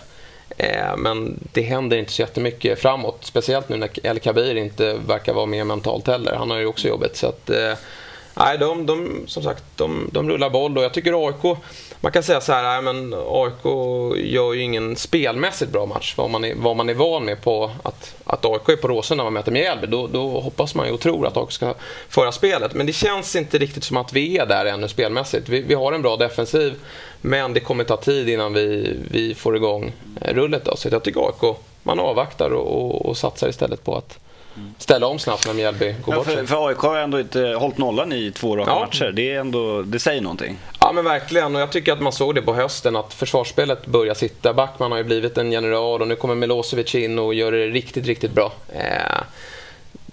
Eh, 0.58 0.98
men 0.98 1.40
det 1.54 1.62
händer 1.62 1.98
inte 1.98 2.12
så 2.12 2.22
jättemycket 2.22 2.82
framåt. 2.82 3.18
Speciellt 3.22 3.70
nu 3.70 3.78
när 3.78 3.90
El 4.04 4.20
Kabir 4.20 4.56
inte 4.56 4.94
verkar 4.94 5.34
vara 5.34 5.46
med 5.46 5.68
mentalt 5.68 6.08
heller. 6.08 6.36
Han 6.36 6.52
har 6.52 6.58
ju 6.58 6.66
också 6.66 6.88
jobbet. 6.88 7.18
Så 7.18 7.28
att, 7.28 7.50
eh, 7.50 7.74
nej, 8.34 8.58
de, 8.58 8.86
de, 8.86 9.24
som 9.28 9.44
sagt, 9.44 9.64
de, 9.76 10.10
de 10.12 10.30
rullar 10.30 10.50
boll 10.50 10.78
och 10.78 10.84
jag 10.84 10.94
tycker 10.94 11.28
AIK 11.28 11.58
man 12.02 12.12
kan 12.12 12.24
säga 12.24 12.42
så 12.42 12.54
här, 12.54 12.82
nej, 12.82 12.94
men 12.94 13.14
AIK 13.28 13.66
gör 14.26 14.54
ju 14.54 14.62
ingen 14.62 14.96
spelmässigt 14.96 15.72
bra 15.72 15.86
match. 15.86 16.14
Vad 16.18 16.30
man 16.30 16.46
är, 16.46 16.56
vad 16.56 16.76
man 16.76 16.90
är 16.90 16.94
van 16.94 17.26
med 17.26 17.42
på 17.42 17.72
att, 17.84 18.16
att 18.24 18.46
AIK 18.46 18.70
är 18.70 18.76
på 18.76 18.88
Råsunda 18.88 19.24
när 19.24 19.26
man 19.26 19.34
möter 19.34 19.52
Mjällby. 19.52 19.88
Då, 19.88 20.08
då 20.08 20.40
hoppas 20.40 20.76
man 20.76 20.88
ju 20.88 20.94
och 20.94 21.00
tror 21.00 21.28
att 21.28 21.38
AIK 21.38 21.52
ska 21.52 21.74
föra 22.10 22.32
spelet. 22.32 22.74
Men 22.74 22.86
det 22.86 22.94
känns 22.94 23.36
inte 23.36 23.58
riktigt 23.58 23.84
som 23.84 23.98
att 23.98 24.14
vi 24.14 24.38
är 24.38 24.46
där 24.46 24.66
ännu 24.66 24.88
spelmässigt. 24.88 25.50
Vi, 25.50 25.62
vi 25.62 25.74
har 25.74 25.94
en 25.94 26.02
bra 26.02 26.16
defensiv, 26.18 26.74
men 27.22 27.54
det 27.54 27.60
kommer 27.60 27.84
ta 27.84 27.98
tid 27.98 28.30
innan 28.30 28.54
vi, 28.54 28.98
vi 29.12 29.36
får 29.36 29.56
igång 29.56 29.94
eh, 30.22 30.34
rullet. 30.34 30.66
Då. 30.66 30.76
Så 30.76 30.88
jag 30.92 31.04
tycker 31.04 31.22
AIK, 31.22 31.58
man 31.84 32.00
avvaktar 32.00 32.50
och, 32.50 32.86
och, 32.86 33.06
och 33.06 33.18
satsar 33.18 33.50
istället 33.50 33.84
på 33.84 33.96
att 33.96 34.20
ställa 34.78 35.08
om 35.08 35.20
snabbt 35.20 35.48
när 35.48 35.54
Mjällby 35.54 35.96
går 36.06 36.16
ja, 36.16 36.18
bort 36.18 36.28
för, 36.28 36.46
för 36.46 36.68
AIK 36.68 36.78
har 36.78 36.98
ändå 36.98 37.20
inte 37.20 37.40
hållit 37.40 37.78
nollan 37.78 38.12
i 38.12 38.32
två 38.32 38.58
raka 38.58 38.72
ja. 38.72 38.80
matcher. 38.80 39.12
Det, 39.12 39.32
är 39.32 39.40
ändå, 39.40 39.82
det 39.82 40.00
säger 40.00 40.22
någonting. 40.22 40.58
Ja 40.80 40.92
men 40.92 41.04
verkligen 41.04 41.56
och 41.56 41.62
jag 41.62 41.72
tycker 41.72 41.94
att 41.94 42.02
man 42.02 42.14
såg 42.14 42.36
det 42.36 42.42
på 42.42 42.54
hösten 42.54 42.96
att 42.96 43.14
försvarsspelet 43.14 43.86
börjar 43.86 44.14
sitta. 44.14 44.54
Backman 44.54 44.92
har 44.92 44.98
ju 44.98 45.04
blivit 45.04 45.38
en 45.38 45.52
general 45.52 46.02
och 46.02 46.08
nu 46.08 46.16
kommer 46.16 46.36
Milosevic 46.36 46.96
in 46.96 47.20
och 47.20 47.34
gör 47.34 47.52
det 47.52 47.68
riktigt, 47.68 48.06
riktigt 48.06 48.32
bra. 48.32 48.52
Eh, 48.70 49.22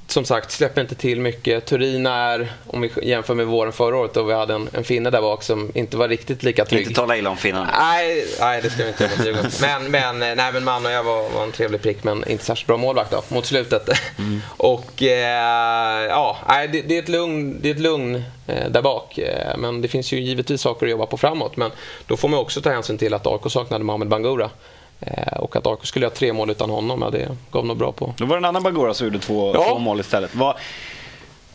som 0.07 0.25
sagt, 0.25 0.51
släpper 0.51 0.81
inte 0.81 0.95
till 0.95 1.21
mycket. 1.21 1.67
Turin 1.67 2.07
är, 2.07 2.53
om 2.67 2.81
vi 2.81 2.91
jämför 3.03 3.35
med 3.35 3.47
våren 3.47 3.73
förra 3.73 3.97
året, 3.97 4.15
då 4.15 4.23
vi 4.23 4.35
hade 4.35 4.55
en, 4.55 4.69
en 4.73 4.85
finne 4.85 5.11
där 5.11 5.21
bak 5.21 5.43
som 5.43 5.73
inte 5.75 5.97
var 5.97 6.09
riktigt 6.09 6.43
lika 6.43 6.65
trygg. 6.65 6.83
Inte 6.83 6.95
tala 6.95 7.17
illa 7.17 7.31
om 7.31 7.37
finnarna. 7.37 7.75
Nej, 7.79 8.27
nej, 8.41 8.63
det 8.63 8.71
ska 8.71 8.83
vi 8.83 8.89
inte 8.89 9.05
göra 9.05 9.51
men, 9.61 9.91
men, 9.91 10.37
nej, 10.37 10.53
men 10.53 10.65
man 10.65 10.87
och 10.87 10.93
jag 10.93 11.03
var, 11.03 11.31
var 11.31 11.43
en 11.43 11.53
trevlig 11.53 11.83
prick, 11.83 12.05
men 12.05 12.29
inte 12.29 12.45
särskilt 12.45 12.67
bra 12.67 12.77
målvakt 12.77 13.11
då, 13.11 13.23
mot 13.29 13.47
slutet. 13.47 13.89
Mm. 14.19 14.41
och 14.57 15.03
eh, 15.03 16.07
ja, 16.09 16.37
nej, 16.49 16.69
det, 16.69 16.83
det, 16.83 16.97
är 16.97 17.03
ett 17.03 17.09
lugn, 17.09 17.59
det 17.61 17.71
är 17.71 17.75
ett 17.75 17.81
lugn 17.81 18.23
eh, 18.47 18.69
där 18.71 18.83
bak. 18.83 19.19
Eh, 19.19 19.57
men 19.59 19.83
det 19.83 19.89
finns 19.89 20.13
ju 20.13 20.21
givetvis 20.21 20.61
saker 20.61 20.87
att 20.87 20.91
jobba 20.91 21.07
på 21.07 21.17
framåt. 21.17 21.57
Men 21.57 21.71
då 22.07 22.17
får 22.17 22.29
man 22.29 22.41
också 22.41 22.61
ta 22.61 22.71
hänsyn 22.71 22.99
till 22.99 23.15
att 23.15 23.27
AIK 23.27 23.53
saknade 23.53 23.85
Mohamed 23.85 24.09
Bangura. 24.09 24.51
Eh, 25.01 25.39
och 25.39 25.57
att 25.57 25.67
AIK 25.67 25.87
skulle 25.87 26.07
ha 26.07 26.11
tre 26.11 26.33
mål 26.33 26.51
utan 26.51 26.71
honom, 26.71 27.03
ja, 27.03 27.11
det 27.11 27.29
gav 27.53 27.67
nog 27.67 27.77
bra 27.77 27.93
på. 27.93 28.15
Då 28.17 28.25
var 28.25 28.37
det 28.37 28.41
en 28.41 28.45
annan 28.45 28.63
Bangura 28.63 28.95
som 28.95 29.07
gjorde 29.07 29.19
två, 29.19 29.55
ja. 29.55 29.65
två 29.65 29.79
mål 29.79 30.01
istället. 30.01 30.35
Var, 30.35 30.51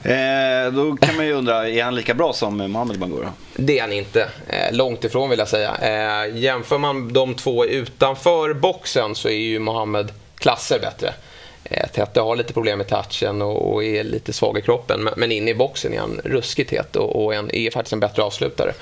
eh, 0.04 0.72
då 0.74 0.96
kan 0.96 1.16
man 1.16 1.26
ju 1.26 1.34
undra, 1.34 1.70
är 1.70 1.84
han 1.84 1.96
lika 1.96 2.14
bra 2.14 2.34
som 2.34 2.58
Mohamed 2.58 3.00
Bangura? 3.00 3.34
Det 3.56 3.78
är 3.78 3.82
han 3.82 3.94
inte. 3.94 4.30
Eh, 4.48 4.74
långt 4.76 5.04
ifrån 5.04 5.30
vill 5.30 5.40
jag 5.40 5.48
säga. 5.48 5.76
Eh, 5.82 6.38
jämför 6.38 6.78
man 6.78 7.14
de 7.14 7.36
två 7.36 7.66
utanför 7.66 8.54
boxen 8.54 9.16
så 9.16 9.30
är 9.30 9.38
ju 9.38 9.60
Mohamed 9.60 10.12
klasser 10.38 10.80
bättre. 10.80 11.14
Eh, 11.64 11.88
Tette 11.88 12.22
har 12.22 12.36
lite 12.36 12.54
problem 12.54 12.78
med 12.78 12.88
touchen 12.88 13.42
och, 13.42 13.74
och 13.74 13.84
är 13.84 14.04
lite 14.04 14.34
svag 14.34 14.58
i 14.58 14.62
kroppen. 14.62 15.04
Men, 15.04 15.14
men 15.18 15.32
inne 15.32 15.52
i 15.52 15.56
boxen 15.56 15.94
är 15.94 16.00
han 16.00 16.22
ruskigt 16.24 16.72
het 16.72 16.96
och, 16.96 17.24
och 17.24 17.36
en, 17.36 17.56
är 17.56 17.72
faktiskt 17.72 17.94
en 17.94 18.00
bättre 18.00 18.24
avslutare. 18.24 18.74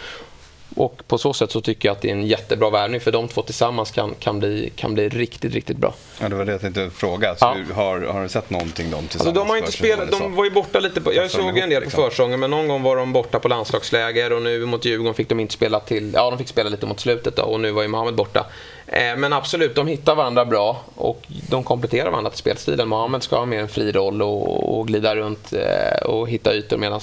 Och 0.79 1.03
på 1.07 1.17
så 1.17 1.33
sätt 1.33 1.51
så 1.51 1.61
tycker 1.61 1.89
jag 1.89 1.95
att 1.95 2.01
det 2.01 2.09
är 2.09 2.13
en 2.13 2.27
jättebra 2.27 2.69
värvning 2.69 3.01
för 3.01 3.11
de 3.11 3.27
två 3.27 3.41
tillsammans 3.41 3.91
kan, 3.91 4.15
kan, 4.19 4.39
bli, 4.39 4.71
kan 4.75 4.93
bli 4.93 5.09
riktigt, 5.09 5.53
riktigt 5.53 5.77
bra. 5.77 5.93
Ja, 6.21 6.29
det 6.29 6.35
var 6.35 6.45
det 6.45 6.51
jag 6.51 6.61
tänkte 6.61 6.89
fråga. 6.89 7.35
Så 7.35 7.45
ja. 7.45 7.75
har, 7.75 8.01
har 8.01 8.23
du 8.23 8.29
sett 8.29 8.49
någonting 8.49 8.91
de 8.91 9.07
tillsammans? 9.07 9.15
Alltså, 9.15 9.31
de, 9.31 9.49
har 9.49 9.57
inte 9.57 9.71
spelat, 9.71 10.11
de 10.11 10.35
var 10.35 10.43
ju 10.43 10.51
borta 10.51 10.79
lite 10.79 11.01
på, 11.01 11.13
jag 11.13 11.31
såg 11.31 11.57
en 11.57 11.69
del 11.69 11.81
liksom. 11.81 12.03
på 12.03 12.09
försången 12.09 12.39
men 12.39 12.49
någon 12.49 12.67
gång 12.67 12.83
var 12.83 12.95
de 12.95 13.13
borta 13.13 13.39
på 13.39 13.47
landslagsläger 13.47 14.33
och 14.33 14.41
nu 14.41 14.65
mot 14.65 14.85
Djurgården 14.85 15.13
fick 15.13 15.29
de 15.29 15.39
inte 15.39 15.53
spela 15.53 15.79
till, 15.79 16.11
ja 16.13 16.29
de 16.29 16.37
fick 16.37 16.47
spela 16.47 16.69
lite 16.69 16.85
mot 16.85 16.99
slutet 16.99 17.35
då 17.35 17.43
och 17.43 17.59
nu 17.59 17.71
var 17.71 17.81
ju 17.81 17.87
Mohamed 17.87 18.15
borta. 18.15 18.45
Eh, 18.87 19.15
men 19.17 19.33
absolut, 19.33 19.75
de 19.75 19.87
hittar 19.87 20.15
varandra 20.15 20.45
bra 20.45 20.83
och 20.95 21.25
de 21.49 21.63
kompletterar 21.63 22.09
varandra 22.09 22.29
till 22.29 22.39
spelstilen. 22.39 22.87
Mohamed 22.87 23.23
ska 23.23 23.37
ha 23.37 23.45
mer 23.45 23.59
en 23.59 23.69
fri 23.69 23.91
roll 23.91 24.21
och, 24.21 24.79
och 24.79 24.87
glida 24.87 25.15
runt 25.15 25.53
eh, 25.53 26.05
och 26.05 26.29
hitta 26.29 26.53
ytor 26.53 26.77
medan 26.77 27.01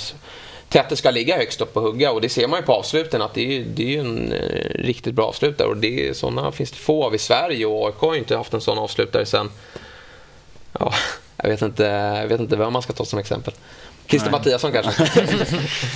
Tette 0.69 0.97
ska 0.97 1.11
ligga 1.11 1.37
högst 1.37 1.61
upp 1.61 1.77
och 1.77 1.83
hugga 1.83 2.13
och 2.13 2.21
det 2.21 2.29
ser 2.29 2.49
man 2.49 2.61
ju 2.61 2.67
på 2.67 2.73
avsluten 2.73 3.23
att 3.23 3.35
det 3.35 3.57
är, 3.57 3.65
det 3.65 3.97
är 3.97 4.01
en 4.01 4.33
eh, 4.33 4.71
riktigt 4.75 5.15
bra 5.15 5.27
avslutare 5.27 5.69
och 5.69 5.77
det 5.77 6.09
är, 6.09 6.13
sådana 6.13 6.53
finns 6.53 6.71
det 6.71 6.77
få 6.77 7.05
av 7.05 7.15
i 7.15 7.19
Sverige 7.19 7.67
och 7.67 7.87
AIK 7.87 7.97
har 7.97 8.15
ju 8.15 8.19
inte 8.19 8.37
haft 8.37 8.55
en 8.55 8.61
sån 8.61 8.79
avslutare 8.79 9.27
sen 9.27 9.51
ja, 10.79 10.95
jag 11.37 11.49
vet 11.49 11.63
inte, 11.63 11.83
jag 12.21 12.29
vet 12.29 12.41
inte 12.41 12.57
vem 12.57 12.73
man 12.73 12.83
ska 12.83 12.93
ta 12.93 13.05
som 13.05 13.19
exempel. 13.19 13.55
Christer 14.09 14.31
Mattiasson 14.31 14.73
kanske. 14.73 15.07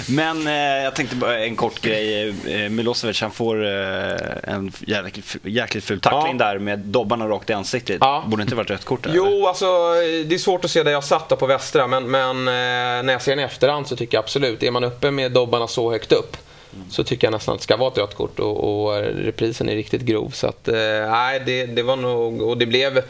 Men 0.13 0.47
eh, 0.47 0.85
jag 0.85 0.95
tänkte 0.97 1.17
bara 1.17 1.39
en 1.39 1.57
kort 1.57 1.81
grej. 1.81 2.29
Eh, 2.29 2.71
Milosevic 2.71 3.21
han 3.21 3.31
får 3.31 3.65
eh, 3.65 4.17
en 4.43 4.73
jäkligt, 4.87 5.37
jäkligt 5.43 5.85
ful 5.85 6.01
tackling 6.01 6.39
ja. 6.39 6.45
där 6.45 6.59
med 6.59 6.79
dobbarna 6.79 7.29
rakt 7.29 7.51
i 7.51 7.53
ansiktet. 7.53 7.99
Ja. 8.01 8.25
Borde 8.27 8.43
inte 8.43 8.55
varit 8.55 8.71
rött 8.71 8.85
kort? 8.85 9.07
Eller? 9.07 9.17
Jo, 9.17 9.47
alltså 9.47 9.67
det 10.27 10.35
är 10.35 10.39
svårt 10.39 10.65
att 10.65 10.71
se 10.71 10.83
där 10.83 10.93
jag 10.93 11.05
satt 11.05 11.39
på 11.39 11.47
Västra 11.47 11.87
men, 11.87 12.11
men 12.11 12.49
eh, 12.49 13.03
när 13.05 13.13
jag 13.13 13.23
ser 13.23 13.33
den 13.33 13.41
i 13.41 13.43
efterhand 13.43 13.89
så 13.89 13.97
tycker 13.97 14.17
jag 14.17 14.23
absolut, 14.23 14.63
är 14.63 14.71
man 14.71 14.85
uppe 14.85 15.11
med 15.11 15.33
dobbarna 15.33 15.67
så 15.67 15.91
högt 15.91 16.13
upp 16.13 16.37
mm. 16.75 16.91
så 16.91 17.05
tycker 17.05 17.27
jag 17.27 17.33
nästan 17.33 17.55
att 17.55 17.61
det 17.61 17.65
ska 17.65 17.77
vara 17.77 17.91
ett 17.93 17.99
rött 17.99 18.15
kort 18.15 18.39
och, 18.39 18.85
och 18.85 19.03
reprisen 19.03 19.69
är 19.69 19.75
riktigt 19.75 20.03
grov. 20.03 20.31
Så 20.31 20.47
att, 20.47 20.69
eh, 20.69 20.75
nej, 21.11 21.43
det, 21.47 21.67
det 21.67 21.83
var 21.83 21.97
nog, 21.97 22.43
och 22.43 22.59
det 22.59 22.67
blev 22.67 23.03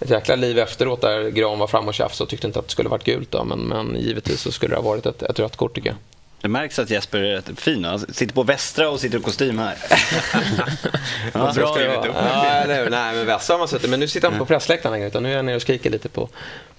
ett 0.00 0.10
jäkla 0.10 0.36
liv 0.36 0.58
efteråt 0.58 1.00
där 1.00 1.30
Gran 1.30 1.58
var 1.58 1.66
fram 1.66 1.88
och 1.88 1.94
tjafsade 1.94 2.24
och 2.24 2.30
tyckte 2.30 2.46
inte 2.46 2.58
att 2.58 2.66
det 2.66 2.72
skulle 2.72 2.88
varit 2.88 3.04
gult. 3.04 3.30
Då, 3.30 3.44
men, 3.44 3.58
men 3.58 3.96
givetvis 4.00 4.40
så 4.40 4.52
skulle 4.52 4.74
det 4.74 4.80
ha 4.80 4.88
varit 4.88 5.06
ett, 5.06 5.22
ett 5.22 5.38
rött 5.38 5.56
kort 5.56 5.74
tycker 5.74 5.88
jag. 5.88 5.96
Det 6.40 6.48
märks 6.48 6.78
att 6.78 6.90
Jesper 6.90 7.18
är 7.18 7.34
rätt 7.34 7.60
fin. 7.60 7.84
Han 7.84 7.98
sitter 7.98 8.34
på 8.34 8.42
Västra 8.42 8.90
och 8.90 9.00
sitter 9.00 9.18
i 9.18 9.22
kostym 9.22 9.58
här. 9.58 9.76
ja, 11.32 11.52
bra 11.54 11.74
det 11.74 11.88
var. 11.88 12.06
Ja, 12.06 12.64
nej, 12.66 13.14
men 13.14 13.26
Västra 13.26 13.54
har 13.54 13.58
man 13.58 13.68
suttit. 13.68 13.90
Men 13.90 14.00
nu 14.00 14.08
sitter 14.08 14.30
han 14.30 14.38
på 14.38 14.46
pressläktaren 14.46 14.92
längre. 14.92 15.06
Utan 15.06 15.22
nu 15.22 15.32
är 15.32 15.36
jag 15.36 15.44
nere 15.44 15.56
och 15.56 15.62
skriker 15.62 15.90
lite 15.90 16.08
på, 16.08 16.28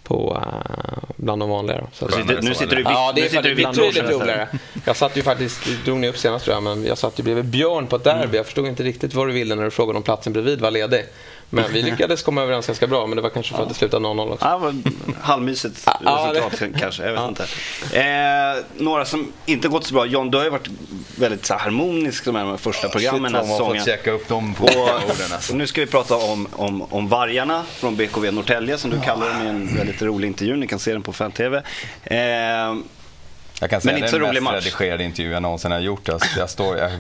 på 0.04 0.34
uh, 0.34 1.10
bland 1.16 1.42
de 1.42 1.50
vanliga. 1.50 1.88
Så 1.94 2.12
sitter, 2.12 2.42
nu 2.42 2.54
sitter 2.54 2.76
du 2.76 2.82
Ja, 2.82 3.12
det 3.16 3.36
är 3.36 3.42
betydligt 3.42 4.10
roligare. 4.10 4.48
Jag 4.86 4.96
satt 4.96 5.18
ju 5.18 5.22
faktiskt, 5.22 5.62
drog 5.86 5.98
ni 5.98 6.10
upp 6.10 6.18
senast 6.18 6.46
tror 6.46 6.56
jag, 6.56 6.64
men 6.64 6.86
jag 6.86 6.98
satt 6.98 7.20
ju 7.20 7.24
bredvid 7.24 7.46
Björn 7.46 7.88
på 7.88 7.96
ett 7.96 8.04
derby. 8.04 8.24
Mm. 8.24 8.36
Jag 8.36 8.46
förstod 8.46 8.68
inte 8.68 8.84
riktigt 8.84 9.14
vad 9.14 9.28
du 9.28 9.32
ville 9.34 9.56
när 9.56 9.64
du 9.64 9.72
frågade 9.72 9.98
om 9.98 10.04
platsen 10.04 10.34
bredvid 10.34 10.62
var 10.62 10.72
ledig. 10.72 11.06
Men 11.54 11.74
vi 11.74 11.82
lyckades 11.82 12.24
komma 12.24 12.42
överens 12.42 12.68
ganska 12.68 12.88
bra, 12.88 13.08
men 13.08 13.16
det 13.16 13.22
var 13.22 13.30
kanske 13.30 13.56
för 13.56 13.64
att 13.64 13.70
det 13.70 13.76
slutade 13.76 14.08
0-0 14.08 14.32
också. 14.34 14.46
Ja, 14.46 14.74
halvmysigt 15.22 15.88
resultat 16.02 16.70
kanske, 16.80 17.04
jag 17.04 17.14
vet 17.14 17.30
inte. 17.30 17.44
Eh, 18.00 18.64
några 18.78 19.06
som 19.06 19.32
inte 19.46 19.68
gått 19.68 19.86
så 19.86 19.94
bra. 19.94 20.06
John, 20.06 20.32
du 20.32 20.38
har 20.38 20.46
ju 20.46 20.50
varit 20.50 20.70
väldigt 21.16 21.46
så 21.46 21.54
harmonisk 21.54 22.26
med 22.26 22.46
de 22.46 22.58
första 22.58 22.90
programmen 22.90 23.24
den 23.24 23.36
här 23.36 23.52
säsongen. 23.52 23.76
fått 23.76 23.86
checka 23.86 24.12
upp 24.12 24.28
dem 24.28 24.54
på 24.54 24.66
orden 24.66 25.34
alltså. 25.34 25.56
Nu 25.56 25.68
ska 25.68 25.82
vi 25.82 25.88
prata 25.88 26.16
om, 26.16 26.48
om, 26.52 26.82
om 26.82 27.08
Vargarna 27.08 27.64
från 27.64 27.96
BKV 27.96 28.32
Norrtälje, 28.32 28.78
som 28.78 28.90
du 28.90 29.00
kallar 29.02 29.30
dem 29.30 29.48
i 29.48 29.50
en 29.50 29.78
väldigt 29.78 30.02
rolig 30.02 30.28
intervju. 30.28 30.56
Ni 30.56 30.68
kan 30.68 30.80
se 30.80 30.94
den 30.94 31.02
på 31.02 31.14
fan-tv. 31.14 31.64
Eh, 32.04 32.76
jag 33.62 33.70
kan 33.70 33.82
säga 33.82 33.94
men 33.94 34.04
inte 34.04 34.18
det 34.18 34.28
är 34.28 34.34
den 34.34 34.44
mest 34.44 34.66
redigerade 34.66 35.04
intervju 35.04 35.32
jag 35.32 35.42
någonsin 35.42 35.72
har 35.72 35.80
gjort. 35.80 36.08
Jag, 36.08 36.22
jag, 36.38 36.50
står, 36.50 36.78
jag 36.78 36.92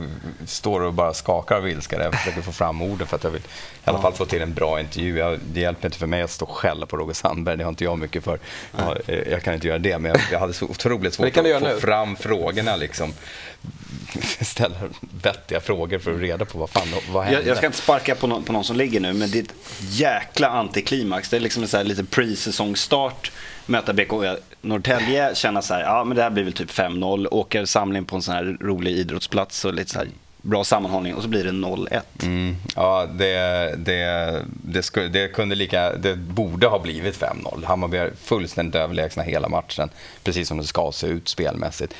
står 0.46 0.82
och 0.82 0.94
bara 0.94 1.13
skakar 1.13 1.56
av 1.56 1.70
ilska. 1.70 2.03
Jag 2.03 2.13
försöker 2.13 2.41
få 2.41 2.51
fram 2.51 2.82
orden 2.82 3.08
för 3.08 3.15
att 3.15 3.24
jag 3.24 3.32
vill 3.32 3.41
i 3.41 3.46
alla 3.84 4.01
fall 4.01 4.13
få 4.13 4.25
till 4.25 4.41
en 4.41 4.53
bra 4.53 4.80
intervju. 4.80 5.18
Jag, 5.18 5.39
det 5.53 5.60
hjälper 5.60 5.88
inte 5.88 5.98
för 5.98 6.08
mig 6.08 6.22
att 6.22 6.32
stå 6.32 6.46
och 6.46 6.51
skälla 6.51 6.86
på 6.86 6.98
Roger 6.98 7.13
Sandberg. 7.13 7.58
Det 7.58 7.63
har 7.63 7.70
inte 7.70 7.84
jag 7.84 7.98
mycket 8.00 8.24
för. 8.24 8.39
Jag, 8.77 8.98
jag 9.32 9.44
kan 9.44 9.53
inte 9.53 9.68
göra 9.68 9.77
det, 9.77 9.98
men 9.98 10.12
jag, 10.12 10.22
jag 10.32 10.39
hade 10.39 10.53
så 10.53 10.65
otroligt 10.65 11.13
svårt 11.13 11.38
att 11.38 11.46
få 11.46 11.60
nu. 11.60 11.80
fram 11.80 12.15
frågorna. 12.15 12.75
Liksom 12.75 13.13
ställa 14.41 14.75
vettiga 15.24 15.60
frågor 15.60 16.00
för 16.00 16.13
att 16.13 16.20
reda 16.20 16.46
på 16.46 16.58
vad 16.58 16.70
fan 16.70 16.88
vad 17.12 17.24
hände. 17.25 17.44
Jag, 17.48 17.58
ska 17.58 17.65
inte 17.65 17.77
sparka 17.77 18.15
på 18.15 18.27
någon, 18.27 18.44
på 18.44 18.53
någon 18.53 18.63
som 18.63 18.75
ligger 18.75 19.00
nu, 19.00 19.13
men 19.13 19.32
det 19.32 19.39
är 19.39 19.44
ett 19.44 19.53
jäkla 19.80 20.48
antiklimax. 20.48 21.30
Det 21.30 21.36
är 21.36 21.39
liksom 21.41 21.63
en 21.63 21.70
så 21.70 21.84
lite 21.84 22.03
pre-säsongstart 22.03 23.32
möta 23.72 23.94
BK 23.94 24.12
Norrtälje, 24.62 25.36
känna 25.36 25.62
så 25.62 25.74
här, 25.74 25.82
ja 25.82 26.04
men 26.04 26.18
det 26.18 26.24
här 26.24 26.30
blir 26.30 26.44
väl 26.44 26.54
typ 26.54 26.70
5-0, 26.72 27.28
åker 27.32 27.66
samling 27.66 28.06
på 28.06 28.16
en 28.16 28.22
sån 28.22 28.36
här 28.36 28.58
rolig 28.62 28.92
idrottsplats 28.92 29.66
och 29.66 29.74
lite 29.74 29.92
så 29.92 30.00
här 30.00 30.08
bra 30.42 30.63
sammanhållning 30.63 31.16
och 31.16 31.24
så 31.24 31.28
blir 31.28 31.44
det 31.44 31.51
0-1. 31.51 32.01
Mm, 32.24 32.56
ja, 32.75 33.08
det, 33.13 33.75
det, 33.78 34.46
det, 34.46 34.84
skulle, 34.84 35.08
det, 35.08 35.28
kunde 35.28 35.56
lika, 35.56 35.96
det 35.96 36.16
borde 36.16 36.68
ha 36.68 36.80
blivit 36.80 37.22
5-0. 37.22 37.66
Hammarby 37.66 37.98
är 37.98 38.12
fullständigt 38.24 38.75
överlägsna 38.75 39.24
hela 39.24 39.50
matchen, 39.50 39.90
precis 40.24 40.48
som 40.48 40.58
det 40.58 40.63
ska 40.63 40.92
se 40.92 41.08
ut 41.08 41.28
spelmässigt. 41.28 41.94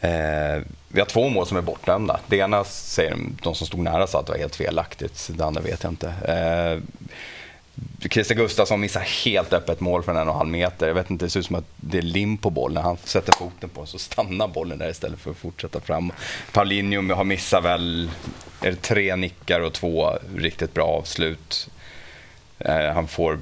Eh, 0.00 0.62
vi 0.88 1.00
har 1.00 1.06
två 1.06 1.28
mål 1.28 1.46
som 1.46 1.56
är 1.56 1.62
bortdömda. 1.62 2.20
Det 2.26 2.36
ena 2.36 2.64
säger 2.64 3.16
de 3.42 3.54
som 3.54 3.66
stod 3.66 3.80
nära 3.80 4.06
sa 4.06 4.20
att 4.20 4.26
det 4.26 4.32
var 4.32 4.38
helt 4.38 4.56
felaktigt, 4.56 5.30
det 5.34 5.44
andra 5.44 5.60
vet 5.60 5.82
jag 5.82 5.92
inte. 5.92 6.08
Eh, 6.08 6.82
Christer 8.10 8.34
Gustafsson 8.34 8.80
missar 8.80 9.00
helt 9.24 9.52
öppet 9.52 9.80
mål 9.80 10.02
från 10.02 10.16
en 10.16 10.28
och 10.28 10.34
en 10.34 10.38
halv 10.38 10.50
meter. 10.50 10.86
Jag 10.86 10.94
vet 10.94 11.10
inte, 11.10 11.24
det 11.24 11.30
ser 11.30 11.40
ut 11.40 11.46
som 11.46 11.56
att 11.56 11.68
det 11.76 11.98
är 11.98 12.02
lim 12.02 12.36
på 12.36 12.50
bollen. 12.50 12.84
Han 12.84 12.96
sätter 13.04 13.32
foten 13.32 13.68
på 13.68 13.80
den 13.80 13.86
så 13.86 13.98
stannar 13.98 14.48
bollen 14.48 14.78
där 14.78 14.90
istället 14.90 15.20
för 15.20 15.30
att 15.30 15.36
fortsätta 15.36 15.80
fram. 15.80 16.12
Paulinho 16.52 17.14
har 17.14 17.24
missat 17.24 17.64
väl 17.64 18.10
är 18.60 18.72
tre 18.72 19.16
nickar 19.16 19.60
och 19.60 19.72
två 19.72 20.18
riktigt 20.36 20.74
bra 20.74 20.86
avslut. 20.86 21.68
Eh, 22.58 22.92
han 22.94 23.08
får 23.08 23.38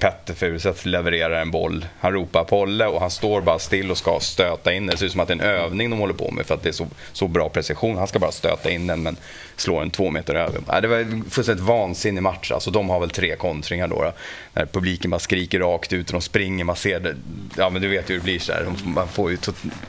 Petter 0.00 0.34
Furuseth 0.34 0.86
levererar 0.86 1.42
en 1.42 1.50
boll. 1.50 1.86
Han 2.00 2.12
ropar 2.12 2.44
Polle 2.44 2.86
och 2.86 3.00
han 3.00 3.10
står 3.10 3.40
bara 3.40 3.58
still 3.58 3.90
och 3.90 3.98
ska 3.98 4.18
stöta 4.20 4.72
in 4.72 4.86
den. 4.86 4.92
Det 4.92 4.96
ser 4.96 5.06
ut 5.06 5.12
som 5.12 5.20
att 5.20 5.28
det 5.28 5.34
är 5.34 5.38
en 5.38 5.44
övning 5.44 5.90
de 5.90 5.98
håller 5.98 6.14
på 6.14 6.30
med 6.30 6.46
för 6.46 6.54
att 6.54 6.62
det 6.62 6.68
är 6.68 6.72
så, 6.72 6.86
så 7.12 7.28
bra 7.28 7.48
precision. 7.48 7.98
Han 7.98 8.06
ska 8.06 8.18
bara 8.18 8.32
stöta 8.32 8.70
in 8.70 8.86
den 8.86 9.02
men 9.02 9.16
slår 9.56 9.80
den 9.80 9.90
två 9.90 10.10
meter 10.10 10.34
över. 10.34 10.80
Det 10.80 10.88
var 10.88 10.96
en 10.96 11.24
fullständigt 11.30 11.64
vansinnig 11.64 12.22
match. 12.22 12.52
Alltså, 12.52 12.70
de 12.70 12.90
har 12.90 13.00
väl 13.00 13.10
tre 13.10 13.36
kontringar 13.36 13.88
då. 13.88 14.02
då. 14.02 14.12
När 14.52 14.66
publiken 14.66 15.10
bara 15.10 15.18
skriker 15.18 15.60
rakt 15.60 15.92
ut 15.92 16.06
och 16.06 16.12
de 16.12 16.20
springer. 16.20 16.64
Man 16.64 16.76
ser 16.76 17.00
det. 17.00 17.14
Ja 17.56 17.70
men 17.70 17.82
du 17.82 17.88
vet 17.88 18.10
hur 18.10 18.14
det 18.14 18.24
blir 18.24 18.38
så. 18.38 18.52
Man 18.84 19.08
får 19.08 19.30
ju 19.30 19.38